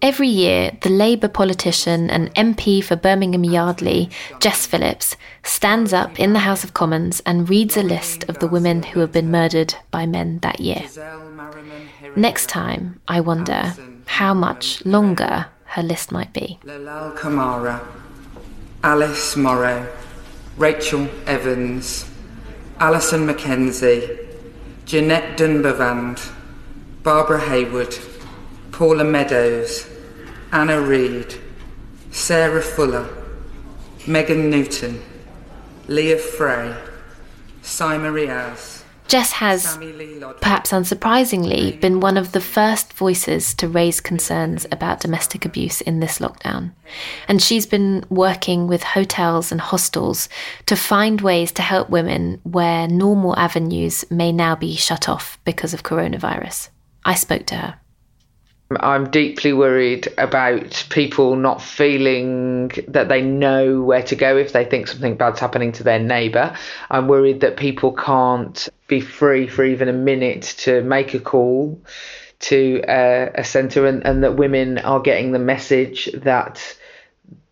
Every 0.00 0.28
year, 0.28 0.70
the 0.80 0.88
Labour 0.88 1.28
politician 1.28 2.08
and 2.08 2.34
MP 2.34 2.82
for 2.82 2.96
Birmingham 2.96 3.44
Yardley, 3.44 4.08
Jess 4.40 4.64
Phillips, 4.64 5.16
stands 5.42 5.92
up 5.92 6.18
in 6.18 6.32
the 6.32 6.38
House 6.38 6.64
of 6.64 6.72
Commons 6.72 7.20
and 7.26 7.48
reads 7.50 7.76
a 7.76 7.82
list 7.82 8.24
of 8.24 8.38
the 8.38 8.46
women 8.46 8.82
who 8.82 9.00
have 9.00 9.12
been 9.12 9.30
murdered 9.30 9.74
by 9.90 10.06
men 10.06 10.38
that 10.38 10.60
year. 10.60 10.82
Next 12.16 12.48
time, 12.48 13.00
I 13.06 13.20
wonder 13.20 13.74
how 14.06 14.32
much 14.32 14.82
longer 14.86 15.46
her 15.68 15.82
list 15.82 16.10
might 16.10 16.32
be. 16.32 16.58
Lalal 16.64 17.16
Kamara, 17.16 17.86
Alice 18.82 19.36
Morrow, 19.36 19.86
Rachel 20.56 21.08
Evans, 21.26 22.08
Alison 22.80 23.26
Mackenzie, 23.26 24.18
Jeanette 24.86 25.36
Dunbavand, 25.36 26.32
Barbara 27.02 27.40
Hayward, 27.40 27.96
Paula 28.72 29.04
Meadows, 29.04 29.86
Anna 30.52 30.80
Reid, 30.80 31.34
Sarah 32.10 32.62
Fuller, 32.62 33.08
Megan 34.06 34.48
Newton, 34.48 35.02
Leah 35.86 36.18
Frey, 36.18 36.74
Simon 37.60 38.14
Riaz, 38.14 38.77
Jess 39.08 39.32
has, 39.32 39.78
perhaps 40.42 40.70
unsurprisingly, 40.70 41.80
been 41.80 42.00
one 42.00 42.18
of 42.18 42.32
the 42.32 42.42
first 42.42 42.92
voices 42.92 43.54
to 43.54 43.66
raise 43.66 44.02
concerns 44.02 44.66
about 44.70 45.00
domestic 45.00 45.46
abuse 45.46 45.80
in 45.80 46.00
this 46.00 46.18
lockdown. 46.18 46.72
And 47.26 47.42
she's 47.42 47.64
been 47.64 48.04
working 48.10 48.68
with 48.68 48.82
hotels 48.82 49.50
and 49.50 49.62
hostels 49.62 50.28
to 50.66 50.76
find 50.76 51.22
ways 51.22 51.52
to 51.52 51.62
help 51.62 51.88
women 51.88 52.38
where 52.42 52.86
normal 52.86 53.34
avenues 53.38 54.04
may 54.10 54.30
now 54.30 54.54
be 54.54 54.76
shut 54.76 55.08
off 55.08 55.38
because 55.46 55.72
of 55.72 55.82
coronavirus. 55.82 56.68
I 57.02 57.14
spoke 57.14 57.46
to 57.46 57.56
her. 57.56 57.80
I'm 58.70 59.10
deeply 59.10 59.54
worried 59.54 60.08
about 60.18 60.86
people 60.90 61.36
not 61.36 61.62
feeling 61.62 62.70
that 62.88 63.08
they 63.08 63.22
know 63.22 63.80
where 63.80 64.02
to 64.02 64.14
go 64.14 64.36
if 64.36 64.52
they 64.52 64.66
think 64.66 64.88
something 64.88 65.16
bad's 65.16 65.40
happening 65.40 65.72
to 65.72 65.84
their 65.84 65.98
neighbour. 65.98 66.54
I'm 66.90 67.08
worried 67.08 67.40
that 67.40 67.56
people 67.56 67.92
can't 67.92 68.68
be 68.86 69.00
free 69.00 69.46
for 69.46 69.64
even 69.64 69.88
a 69.88 69.94
minute 69.94 70.42
to 70.58 70.82
make 70.82 71.14
a 71.14 71.18
call 71.18 71.80
to 72.40 72.82
uh, 72.82 73.30
a 73.34 73.42
centre 73.42 73.86
and, 73.86 74.06
and 74.06 74.22
that 74.22 74.36
women 74.36 74.78
are 74.78 75.00
getting 75.00 75.32
the 75.32 75.38
message 75.38 76.10
that 76.12 76.76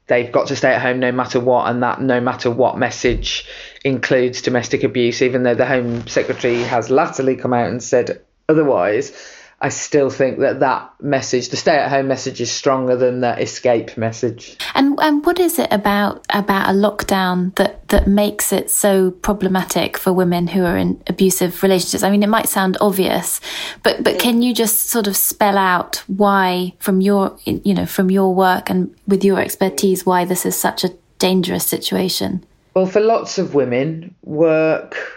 they've 0.08 0.30
got 0.30 0.48
to 0.48 0.56
stay 0.56 0.72
at 0.72 0.82
home 0.82 1.00
no 1.00 1.12
matter 1.12 1.40
what, 1.40 1.68
and 1.70 1.82
that 1.82 2.00
no 2.00 2.20
matter 2.20 2.50
what 2.50 2.76
message 2.76 3.46
includes 3.84 4.42
domestic 4.42 4.84
abuse, 4.84 5.22
even 5.22 5.42
though 5.42 5.54
the 5.54 5.66
Home 5.66 6.06
Secretary 6.06 6.62
has 6.62 6.90
latterly 6.90 7.36
come 7.36 7.54
out 7.54 7.70
and 7.70 7.82
said 7.82 8.20
otherwise. 8.48 9.12
I 9.58 9.70
still 9.70 10.10
think 10.10 10.40
that 10.40 10.60
that 10.60 10.92
message, 11.00 11.48
the 11.48 11.56
stay-at-home 11.56 12.06
message, 12.06 12.42
is 12.42 12.52
stronger 12.52 12.94
than 12.94 13.20
the 13.20 13.40
escape 13.40 13.96
message. 13.96 14.56
And 14.74 14.98
and 15.00 15.24
what 15.24 15.40
is 15.40 15.58
it 15.58 15.68
about 15.72 16.26
about 16.28 16.68
a 16.68 16.72
lockdown 16.72 17.54
that 17.54 17.88
that 17.88 18.06
makes 18.06 18.52
it 18.52 18.70
so 18.70 19.12
problematic 19.12 19.96
for 19.96 20.12
women 20.12 20.48
who 20.48 20.62
are 20.62 20.76
in 20.76 21.02
abusive 21.06 21.62
relationships? 21.62 22.02
I 22.02 22.10
mean, 22.10 22.22
it 22.22 22.28
might 22.28 22.50
sound 22.50 22.76
obvious, 22.82 23.40
but 23.82 24.04
but 24.04 24.18
can 24.18 24.42
you 24.42 24.52
just 24.52 24.90
sort 24.90 25.06
of 25.06 25.16
spell 25.16 25.56
out 25.56 26.04
why, 26.06 26.74
from 26.78 27.00
your 27.00 27.38
you 27.44 27.72
know 27.72 27.86
from 27.86 28.10
your 28.10 28.34
work 28.34 28.68
and 28.68 28.94
with 29.08 29.24
your 29.24 29.40
expertise, 29.40 30.04
why 30.04 30.26
this 30.26 30.44
is 30.44 30.54
such 30.54 30.84
a 30.84 30.94
dangerous 31.18 31.64
situation? 31.64 32.44
Well, 32.74 32.84
for 32.84 33.00
lots 33.00 33.38
of 33.38 33.54
women, 33.54 34.14
work 34.22 35.15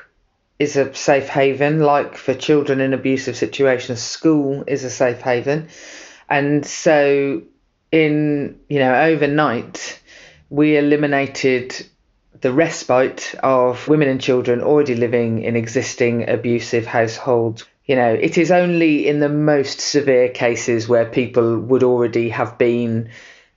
is 0.59 0.75
a 0.75 0.93
safe 0.93 1.29
haven, 1.29 1.79
like 1.79 2.17
for 2.17 2.33
children 2.33 2.81
in 2.81 2.93
abusive 2.93 3.37
situations, 3.37 4.01
school 4.01 4.63
is 4.67 4.83
a 4.83 4.89
safe 4.89 5.21
haven. 5.21 5.69
And 6.29 6.65
so, 6.65 7.41
in, 7.91 8.59
you 8.67 8.79
know, 8.79 8.93
overnight, 8.93 10.01
we 10.49 10.77
eliminated 10.77 11.75
the 12.41 12.51
respite 12.51 13.35
of 13.41 13.87
women 13.87 14.09
and 14.09 14.21
children 14.21 14.61
already 14.61 14.95
living 14.95 15.43
in 15.43 15.55
existing 15.55 16.29
abusive 16.29 16.85
households. 16.85 17.65
You 17.85 17.95
know, 17.95 18.13
it 18.13 18.37
is 18.37 18.51
only 18.51 19.07
in 19.07 19.19
the 19.19 19.29
most 19.29 19.79
severe 19.79 20.29
cases 20.29 20.87
where 20.87 21.05
people 21.05 21.57
would 21.57 21.83
already 21.83 22.29
have 22.29 22.57
been 22.57 23.09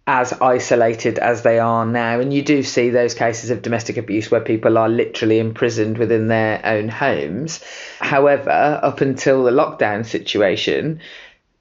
as 0.06 0.32
isolated 0.32 1.18
as 1.18 1.42
they 1.42 1.58
are 1.58 1.86
now. 1.86 2.18
And 2.18 2.32
you 2.32 2.42
do 2.42 2.62
see 2.62 2.90
those 2.90 3.14
cases 3.14 3.50
of 3.50 3.62
domestic 3.62 3.96
abuse 3.96 4.30
where 4.30 4.40
people 4.40 4.76
are 4.76 4.88
literally 4.88 5.38
imprisoned 5.38 5.98
within 5.98 6.28
their 6.28 6.64
own 6.64 6.88
homes. 6.88 7.62
However, 8.00 8.50
up 8.50 9.00
until 9.00 9.44
the 9.44 9.52
lockdown 9.52 10.04
situation, 10.04 11.00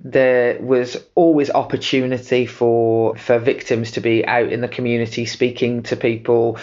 there 0.04 0.60
was 0.60 0.98
always 1.14 1.52
opportunity 1.52 2.48
for 2.48 3.16
for 3.16 3.38
victims 3.38 3.92
to 3.92 4.02
be 4.02 4.26
out 4.26 4.52
in 4.52 4.62
the 4.62 4.68
community 4.68 5.26
speaking 5.26 5.84
to 5.84 5.96
people 5.96 6.58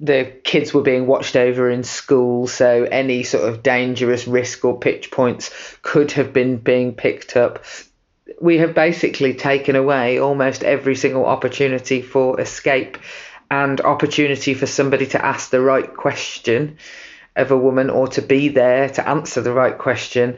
the 0.00 0.32
kids 0.44 0.72
were 0.72 0.82
being 0.82 1.06
watched 1.06 1.36
over 1.36 1.70
in 1.70 1.82
school 1.82 2.46
so 2.46 2.84
any 2.84 3.22
sort 3.22 3.48
of 3.48 3.62
dangerous 3.62 4.26
risk 4.26 4.64
or 4.64 4.78
pitch 4.78 5.10
points 5.10 5.52
could 5.82 6.12
have 6.12 6.32
been 6.32 6.56
being 6.56 6.94
picked 6.94 7.36
up 7.36 7.64
we 8.40 8.58
have 8.58 8.74
basically 8.74 9.34
taken 9.34 9.76
away 9.76 10.18
almost 10.18 10.62
every 10.62 10.94
single 10.94 11.26
opportunity 11.26 12.02
for 12.02 12.40
escape 12.40 12.98
and 13.50 13.80
opportunity 13.80 14.54
for 14.54 14.66
somebody 14.66 15.06
to 15.06 15.24
ask 15.24 15.50
the 15.50 15.60
right 15.60 15.94
question 15.96 16.76
of 17.36 17.50
a 17.50 17.56
woman 17.56 17.88
or 17.88 18.08
to 18.08 18.20
be 18.20 18.48
there 18.48 18.88
to 18.90 19.08
answer 19.08 19.40
the 19.40 19.52
right 19.52 19.78
question 19.78 20.36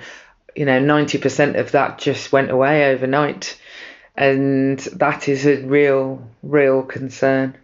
you 0.57 0.65
know, 0.65 0.81
90% 0.81 1.59
of 1.59 1.73
that 1.73 1.99
just 1.99 2.33
went 2.33 2.51
away 2.51 2.93
overnight. 2.93 3.59
And 4.17 4.79
that 4.79 5.29
is 5.29 5.47
a 5.47 5.63
real, 5.63 6.23
real 6.43 6.83
concern. 6.83 7.57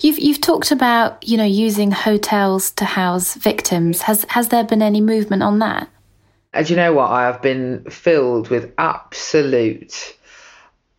You've 0.00 0.18
you've 0.18 0.40
talked 0.40 0.72
about 0.72 1.22
you 1.22 1.36
know 1.36 1.44
using 1.44 1.90
hotels 1.90 2.70
to 2.72 2.84
house 2.84 3.34
victims. 3.34 4.02
Has 4.02 4.24
has 4.30 4.48
there 4.48 4.64
been 4.64 4.80
any 4.80 5.02
movement 5.02 5.42
on 5.42 5.58
that? 5.58 5.88
And 6.52 6.68
you 6.68 6.76
know 6.76 6.92
what? 6.92 7.10
I 7.10 7.24
have 7.24 7.40
been 7.40 7.84
filled 7.84 8.48
with 8.48 8.72
absolute, 8.76 10.16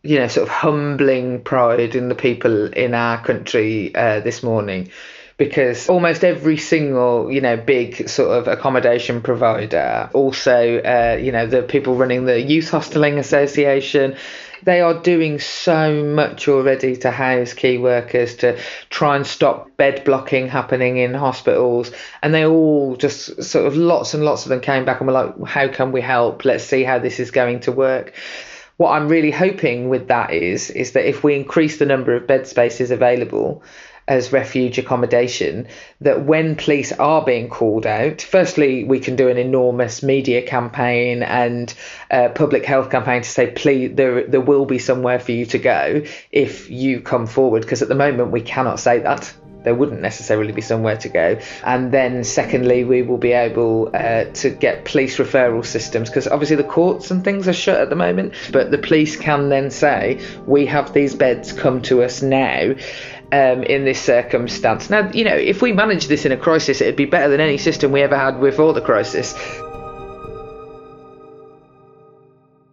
you 0.02 0.18
know, 0.18 0.28
sort 0.28 0.48
of 0.48 0.52
humbling 0.54 1.42
pride 1.42 1.94
in 1.94 2.08
the 2.08 2.14
people 2.14 2.66
in 2.72 2.94
our 2.94 3.22
country 3.22 3.94
uh, 3.94 4.20
this 4.20 4.42
morning 4.42 4.90
because 5.36 5.88
almost 5.88 6.22
every 6.24 6.56
single 6.56 7.30
you 7.30 7.40
know 7.40 7.56
big 7.56 8.08
sort 8.08 8.30
of 8.30 8.48
accommodation 8.48 9.20
provider 9.20 10.08
also 10.12 10.78
uh, 10.78 11.18
you 11.20 11.32
know 11.32 11.46
the 11.46 11.62
people 11.62 11.96
running 11.96 12.24
the 12.24 12.40
youth 12.40 12.70
hosteling 12.70 13.18
association 13.18 14.16
they 14.64 14.80
are 14.80 14.94
doing 14.94 15.38
so 15.38 16.02
much 16.02 16.48
already 16.48 16.96
to 16.96 17.10
house 17.10 17.52
key 17.52 17.76
workers 17.76 18.36
to 18.36 18.58
try 18.88 19.16
and 19.16 19.26
stop 19.26 19.76
bed 19.76 20.04
blocking 20.04 20.48
happening 20.48 20.96
in 20.96 21.12
hospitals. 21.12 21.92
And 22.22 22.32
they 22.32 22.46
all 22.46 22.96
just 22.96 23.42
sort 23.42 23.66
of 23.66 23.76
lots 23.76 24.14
and 24.14 24.24
lots 24.24 24.44
of 24.44 24.48
them 24.48 24.60
came 24.60 24.84
back 24.84 25.00
and 25.00 25.06
were 25.06 25.12
like 25.12 25.44
how 25.46 25.68
can 25.68 25.92
we 25.92 26.00
help? 26.00 26.44
Let's 26.44 26.64
see 26.64 26.82
how 26.82 26.98
this 26.98 27.20
is 27.20 27.30
going 27.30 27.60
to 27.60 27.72
work. 27.72 28.14
What 28.76 28.92
I'm 28.92 29.08
really 29.08 29.30
hoping 29.30 29.88
with 29.88 30.08
that 30.08 30.32
is 30.32 30.70
is 30.70 30.92
that 30.92 31.06
if 31.06 31.22
we 31.22 31.36
increase 31.36 31.78
the 31.78 31.86
number 31.86 32.14
of 32.16 32.26
bed 32.26 32.46
spaces 32.46 32.90
available 32.90 33.62
as 34.06 34.32
refuge 34.32 34.78
accommodation 34.78 35.66
that 36.00 36.24
when 36.24 36.56
police 36.56 36.92
are 36.92 37.24
being 37.24 37.48
called 37.48 37.86
out, 37.86 38.20
firstly, 38.20 38.84
we 38.84 39.00
can 39.00 39.16
do 39.16 39.28
an 39.28 39.38
enormous 39.38 40.02
media 40.02 40.42
campaign 40.42 41.22
and 41.22 41.72
a 42.10 42.28
public 42.28 42.66
health 42.66 42.90
campaign 42.90 43.22
to 43.22 43.28
say, 43.28 43.50
please, 43.50 43.94
there, 43.94 44.26
there 44.26 44.40
will 44.40 44.66
be 44.66 44.78
somewhere 44.78 45.18
for 45.18 45.32
you 45.32 45.46
to 45.46 45.58
go 45.58 46.02
if 46.30 46.70
you 46.70 47.00
come 47.00 47.26
forward. 47.26 47.62
Because 47.62 47.80
at 47.80 47.88
the 47.88 47.94
moment, 47.94 48.30
we 48.30 48.42
cannot 48.42 48.78
say 48.78 48.98
that 48.98 49.32
there 49.64 49.74
wouldn't 49.74 50.00
necessarily 50.00 50.52
be 50.52 50.60
somewhere 50.60 50.96
to 50.98 51.08
go. 51.08 51.38
And 51.64 51.90
then, 51.90 52.22
secondly, 52.22 52.84
we 52.84 53.02
will 53.02 53.18
be 53.18 53.32
able 53.32 53.90
uh, 53.94 54.24
to 54.24 54.50
get 54.50 54.84
police 54.84 55.16
referral 55.16 55.64
systems 55.64 56.10
because 56.10 56.28
obviously 56.28 56.56
the 56.56 56.64
courts 56.64 57.10
and 57.10 57.24
things 57.24 57.48
are 57.48 57.54
shut 57.54 57.80
at 57.80 57.90
the 57.90 57.96
moment, 57.96 58.34
but 58.52 58.70
the 58.70 58.78
police 58.78 59.16
can 59.16 59.48
then 59.48 59.70
say, 59.70 60.20
We 60.46 60.66
have 60.66 60.92
these 60.92 61.14
beds, 61.14 61.52
come 61.52 61.82
to 61.82 62.02
us 62.02 62.22
now 62.22 62.74
um, 63.32 63.62
in 63.64 63.84
this 63.84 64.00
circumstance. 64.00 64.90
Now, 64.90 65.10
you 65.10 65.24
know, 65.24 65.36
if 65.36 65.62
we 65.62 65.72
manage 65.72 66.06
this 66.06 66.24
in 66.24 66.32
a 66.32 66.36
crisis, 66.36 66.80
it'd 66.80 66.96
be 66.96 67.06
better 67.06 67.28
than 67.28 67.40
any 67.40 67.58
system 67.58 67.92
we 67.92 68.02
ever 68.02 68.16
had 68.16 68.40
before 68.40 68.72
the 68.72 68.80
crisis. 68.80 69.34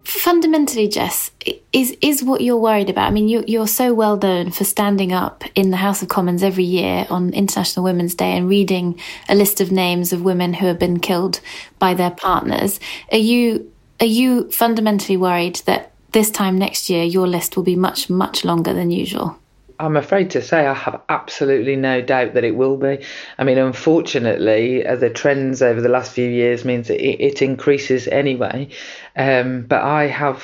Fundamentally, 0.04 0.88
Jess, 0.88 1.32
is 1.74 1.98
is 2.00 2.24
what 2.24 2.42
you're 2.42 2.58
worried 2.58 2.92
about? 2.92 3.08
I 3.08 3.12
mean, 3.12 3.28
you, 3.28 3.44
you're 3.48 3.66
so 3.66 3.94
well 3.94 4.18
known 4.18 4.52
for 4.52 4.64
standing 4.64 5.12
up 5.12 5.44
in 5.56 5.72
the 5.72 5.78
House 5.78 6.04
of 6.04 6.10
Commons 6.10 6.44
every 6.44 6.64
year 6.64 7.08
on 7.10 7.34
International 7.34 7.84
Women's 7.84 8.14
Day 8.14 8.38
and 8.38 8.48
reading 8.48 9.00
a 9.30 9.36
list 9.36 9.62
of 9.62 9.72
names 9.72 10.14
of 10.14 10.22
women 10.22 10.54
who 10.54 10.68
have 10.68 10.78
been 10.78 11.00
killed 11.00 11.40
by 11.80 11.96
their 11.96 12.12
partners. 12.12 12.80
Are 13.12 13.18
you 13.18 13.72
are 14.00 14.06
you 14.06 14.52
fundamentally 14.52 15.18
worried 15.18 15.56
that 15.66 15.92
this 16.12 16.30
time 16.30 16.58
next 16.60 16.90
year 16.90 17.04
your 17.04 17.28
list 17.28 17.56
will 17.56 17.64
be 17.64 17.76
much 17.76 18.10
much 18.10 18.46
longer 18.46 18.74
than 18.74 18.92
usual? 18.92 19.41
I'm 19.82 19.98
afraid 19.98 20.30
to 20.32 20.44
say 20.44 20.68
I 20.68 20.76
have 20.76 21.02
absolutely 21.10 21.76
no 21.76 22.02
doubt 22.02 22.36
that 22.36 22.44
it 22.44 22.56
will 22.56 22.78
be. 22.78 23.04
I 23.40 23.44
mean, 23.44 23.58
unfortunately, 23.58 24.86
uh, 24.86 24.96
the 24.96 25.10
trends 25.10 25.64
over 25.64 25.82
the 25.82 25.90
last 25.90 26.12
few 26.12 26.30
years 26.30 26.64
means 26.64 26.88
that 26.90 27.04
it, 27.04 27.20
it 27.20 27.42
increases 27.42 28.08
anyway. 28.08 28.70
Um, 29.16 29.64
but 29.64 29.82
I 29.82 30.06
have, 30.06 30.44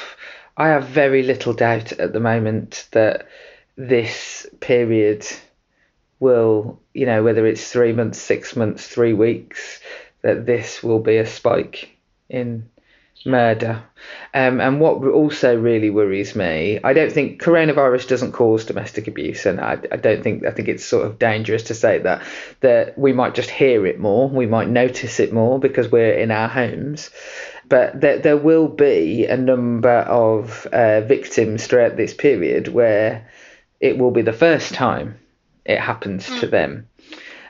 I 0.57 0.69
have 0.69 0.87
very 0.87 1.21
little 1.21 1.53
doubt 1.53 1.91
at 1.93 2.13
the 2.13 2.19
moment 2.19 2.87
that 2.93 3.27
this 3.75 4.47
period 4.59 5.27
will, 6.19 6.81
you 6.95 7.05
know, 7.05 7.23
whether 7.23 7.45
it's 7.45 7.71
three 7.71 7.93
months, 7.93 8.17
six 8.17 8.55
months, 8.55 8.87
three 8.87 9.13
weeks, 9.13 9.79
that 10.23 10.47
this 10.47 10.81
will 10.81 10.99
be 10.99 11.17
a 11.17 11.27
spike 11.27 11.95
in 12.27 12.67
murder. 13.27 13.83
Um, 14.33 14.59
and 14.61 14.79
what 14.79 15.03
also 15.05 15.55
really 15.55 15.89
worries 15.89 16.35
me, 16.35 16.79
I 16.83 16.93
don't 16.93 17.11
think 17.11 17.41
coronavirus 17.41 18.07
doesn't 18.07 18.31
cause 18.31 18.65
domestic 18.65 19.07
abuse, 19.07 19.45
and 19.45 19.59
I, 19.59 19.77
I, 19.91 19.97
don't 19.97 20.23
think 20.23 20.45
I 20.45 20.51
think 20.51 20.67
it's 20.67 20.85
sort 20.85 21.05
of 21.05 21.19
dangerous 21.19 21.63
to 21.63 21.73
say 21.73 21.99
that 21.99 22.23
that 22.61 22.97
we 22.97 23.13
might 23.13 23.35
just 23.35 23.49
hear 23.49 23.85
it 23.85 23.99
more, 23.99 24.29
we 24.29 24.45
might 24.45 24.69
notice 24.69 25.19
it 25.19 25.33
more 25.33 25.59
because 25.59 25.91
we're 25.91 26.13
in 26.13 26.31
our 26.31 26.47
homes. 26.47 27.11
But 27.69 27.99
there, 27.99 28.19
there 28.19 28.37
will 28.37 28.69
be 28.69 29.25
a 29.25 29.35
number 29.35 29.89
of 29.89 30.65
uh, 30.67 31.01
victims 31.01 31.67
throughout 31.67 31.97
this 31.97 32.13
period 32.13 32.69
where 32.69 33.29
it 33.81 33.97
will 33.97 34.11
be 34.11 34.21
the 34.21 34.33
first 34.33 34.73
time 34.73 35.19
it 35.65 35.79
happens 35.79 36.27
mm. 36.27 36.39
to 36.39 36.47
them 36.47 36.87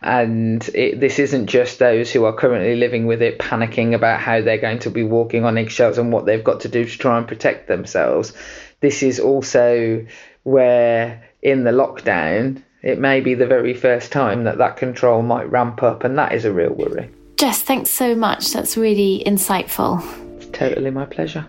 and 0.01 0.67
it, 0.69 0.99
this 0.99 1.19
isn't 1.19 1.47
just 1.47 1.79
those 1.79 2.12
who 2.12 2.25
are 2.25 2.33
currently 2.33 2.75
living 2.75 3.05
with 3.07 3.21
it 3.21 3.39
panicking 3.39 3.93
about 3.93 4.19
how 4.19 4.41
they're 4.41 4.57
going 4.57 4.79
to 4.79 4.89
be 4.89 5.03
walking 5.03 5.45
on 5.45 5.57
eggshells 5.57 5.97
and 5.97 6.12
what 6.12 6.25
they've 6.25 6.43
got 6.43 6.62
to 6.62 6.69
do 6.69 6.86
to 6.86 6.97
try 6.97 7.17
and 7.17 7.27
protect 7.27 7.67
themselves. 7.67 8.33
This 8.79 9.03
is 9.03 9.19
also 9.19 10.05
where 10.43 11.23
in 11.41 11.63
the 11.63 11.71
lockdown 11.71 12.62
it 12.83 12.99
may 12.99 13.21
be 13.21 13.33
the 13.33 13.47
very 13.47 13.73
first 13.73 14.12
time 14.12 14.43
that 14.43 14.60
that 14.60 14.77
control 14.77 15.21
might 15.21 15.51
ramp 15.51 15.83
up, 15.83 16.03
and 16.03 16.17
that 16.17 16.33
is 16.33 16.45
a 16.45 16.53
real 16.53 16.73
worry. 16.73 17.10
Jess, 17.38 17.62
thanks 17.62 17.89
so 17.89 18.15
much. 18.15 18.51
That's 18.51 18.77
really 18.77 19.23
insightful. 19.25 20.01
It's 20.38 20.45
totally 20.57 20.91
my 20.91 21.05
pleasure. 21.05 21.45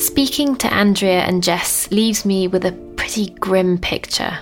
Speaking 0.00 0.56
to 0.56 0.72
Andrea 0.72 1.20
and 1.20 1.42
Jess 1.42 1.90
leaves 1.90 2.24
me 2.24 2.48
with 2.48 2.64
a 2.64 2.72
pretty 2.96 3.28
grim 3.34 3.76
picture. 3.76 4.38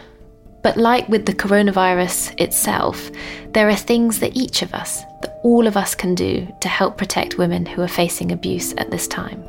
But 0.63 0.77
like 0.77 1.09
with 1.09 1.27
the 1.27 1.35
coronavirus 1.35 2.41
itself, 2.41 3.11
there 3.55 3.69
are 3.69 3.75
things 3.75 4.21
that 4.21 4.37
each 4.37 4.63
of 4.63 4.73
us, 4.73 5.03
that 5.21 5.41
all 5.43 5.67
of 5.67 5.77
us 5.77 5.97
can 5.97 6.15
do 6.15 6.47
to 6.61 6.69
help 6.69 6.97
protect 6.97 7.39
women 7.39 7.67
who 7.67 7.83
are 7.83 7.89
facing 7.89 8.31
abuse 8.31 8.73
at 8.79 8.93
this 8.93 9.09
time. 9.09 9.43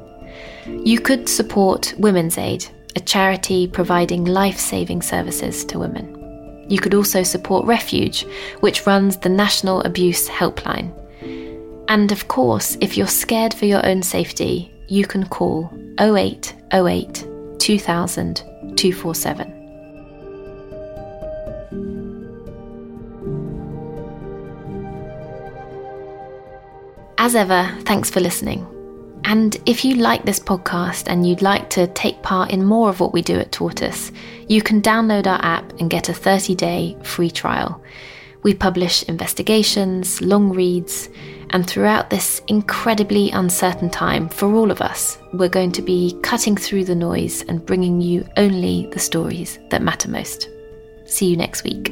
You 0.84 1.00
could 1.00 1.30
support 1.30 1.94
Women's 2.00 2.40
Aid, 2.40 2.66
a 2.96 3.02
charity 3.02 3.68
providing 3.68 4.26
life 4.26 4.58
saving 4.58 5.04
services 5.04 5.64
to 5.66 5.78
women. 5.78 6.66
You 6.68 6.80
could 6.80 6.96
also 6.96 7.22
support 7.22 7.68
Refuge, 7.68 8.26
which 8.62 8.88
runs 8.88 9.18
the 9.18 9.30
National 9.30 9.82
Abuse 9.82 10.28
Helpline. 10.28 10.92
And 11.88 12.12
of 12.12 12.28
course, 12.28 12.78
if 12.82 12.98
you're 12.98 13.06
scared 13.06 13.54
for 13.54 13.66
your 13.66 13.86
own 13.86 14.02
safety, 14.02 14.74
you 14.90 15.06
can 15.06 15.26
call 15.28 15.72
0808 16.00 17.28
2000 17.60 18.36
247. 18.76 19.56
As 27.18 27.36
ever, 27.36 27.70
thanks 27.82 28.10
for 28.10 28.20
listening. 28.20 28.66
And 29.26 29.58
if 29.66 29.84
you 29.86 29.96
like 29.96 30.24
this 30.24 30.40
podcast 30.40 31.04
and 31.08 31.28
you'd 31.28 31.42
like 31.42 31.70
to 31.72 31.86
take 31.88 32.24
part 32.24 32.52
in 32.52 32.64
more 32.66 32.90
of 32.90 33.00
what 33.00 33.14
we 33.14 33.22
do 33.22 33.38
at 33.38 33.52
Tortoise, 33.52 34.12
you 34.48 34.62
can 34.62 34.82
download 34.82 35.28
our 35.28 35.40
app 35.44 35.72
and 35.80 35.90
get 35.90 36.10
a 36.10 36.14
30 36.14 36.56
day 36.56 36.98
free 37.04 37.30
trial. 37.30 37.84
We 38.42 38.54
publish 38.54 39.04
investigations, 39.04 40.22
long 40.22 40.50
reads, 40.50 41.10
and 41.52 41.68
throughout 41.68 42.10
this 42.10 42.42
incredibly 42.48 43.32
uncertain 43.32 43.90
time 43.90 44.30
for 44.30 44.54
all 44.54 44.72
of 44.72 44.82
us, 44.82 45.18
we're 45.34 45.50
going 45.50 45.72
to 45.74 45.82
be 45.82 46.18
cutting 46.22 46.56
through 46.56 46.86
the 46.86 46.96
noise 46.96 47.44
and 47.44 47.66
bringing 47.66 48.02
you 48.02 48.28
only 48.38 48.88
the 48.92 49.00
stories 49.00 49.60
that 49.70 49.82
matter 49.82 50.10
most. 50.10 50.50
See 51.06 51.28
you 51.28 51.38
next 51.38 51.64
week. 51.64 51.92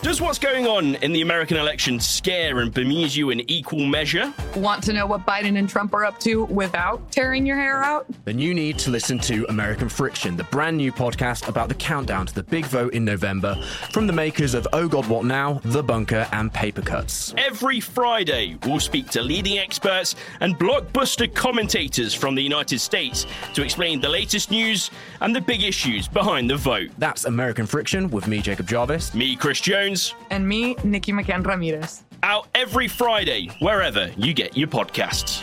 Does 0.00 0.20
what's 0.20 0.38
going 0.38 0.64
on 0.68 0.94
in 0.96 1.12
the 1.12 1.22
American 1.22 1.56
election 1.56 1.98
scare 1.98 2.60
and 2.60 2.72
bemuse 2.72 3.16
you 3.16 3.30
in 3.30 3.40
equal 3.50 3.84
measure? 3.84 4.32
Want 4.54 4.82
to 4.84 4.92
know 4.92 5.06
what 5.06 5.26
Biden 5.26 5.58
and 5.58 5.68
Trump 5.68 5.92
are 5.92 6.04
up 6.04 6.20
to 6.20 6.44
without 6.44 7.10
tearing 7.10 7.44
your 7.44 7.56
hair 7.56 7.82
out? 7.82 8.06
Then 8.24 8.38
you 8.38 8.54
need 8.54 8.78
to 8.78 8.90
listen 8.90 9.18
to 9.20 9.44
American 9.48 9.88
Friction, 9.88 10.36
the 10.36 10.44
brand 10.44 10.76
new 10.76 10.92
podcast 10.92 11.48
about 11.48 11.68
the 11.68 11.74
countdown 11.74 12.26
to 12.26 12.34
the 12.34 12.44
big 12.44 12.64
vote 12.66 12.94
in 12.94 13.04
November 13.04 13.60
from 13.92 14.06
the 14.06 14.12
makers 14.12 14.54
of 14.54 14.68
Oh 14.72 14.86
God 14.86 15.08
What 15.08 15.24
Now, 15.24 15.54
The 15.64 15.82
Bunker, 15.82 16.28
and 16.30 16.52
Paper 16.54 16.80
Cuts. 16.82 17.34
Every 17.36 17.80
Friday, 17.80 18.56
we'll 18.66 18.78
speak 18.80 19.10
to 19.10 19.20
leading 19.20 19.58
experts 19.58 20.14
and 20.38 20.56
blockbuster 20.56 21.32
commentators 21.34 22.14
from 22.14 22.36
the 22.36 22.42
United 22.42 22.78
States 22.78 23.26
to 23.52 23.62
explain 23.62 24.00
the 24.00 24.08
latest 24.08 24.52
news 24.52 24.92
and 25.20 25.34
the 25.34 25.40
big 25.40 25.64
issues 25.64 26.06
behind 26.06 26.48
the 26.48 26.56
vote. 26.56 26.90
That's 26.98 27.24
American 27.24 27.66
Friction 27.66 28.08
with 28.10 28.28
me, 28.28 28.40
Jacob 28.40 28.68
Jarvis. 28.68 29.12
Me, 29.12 29.34
Chris 29.34 29.60
Jones. 29.88 30.14
And 30.30 30.46
me, 30.46 30.76
Nikki 30.84 31.12
McCann 31.12 31.46
Ramirez. 31.46 32.04
Out 32.22 32.48
every 32.54 32.88
Friday, 32.88 33.48
wherever 33.60 34.10
you 34.16 34.34
get 34.34 34.56
your 34.56 34.68
podcasts. 34.68 35.42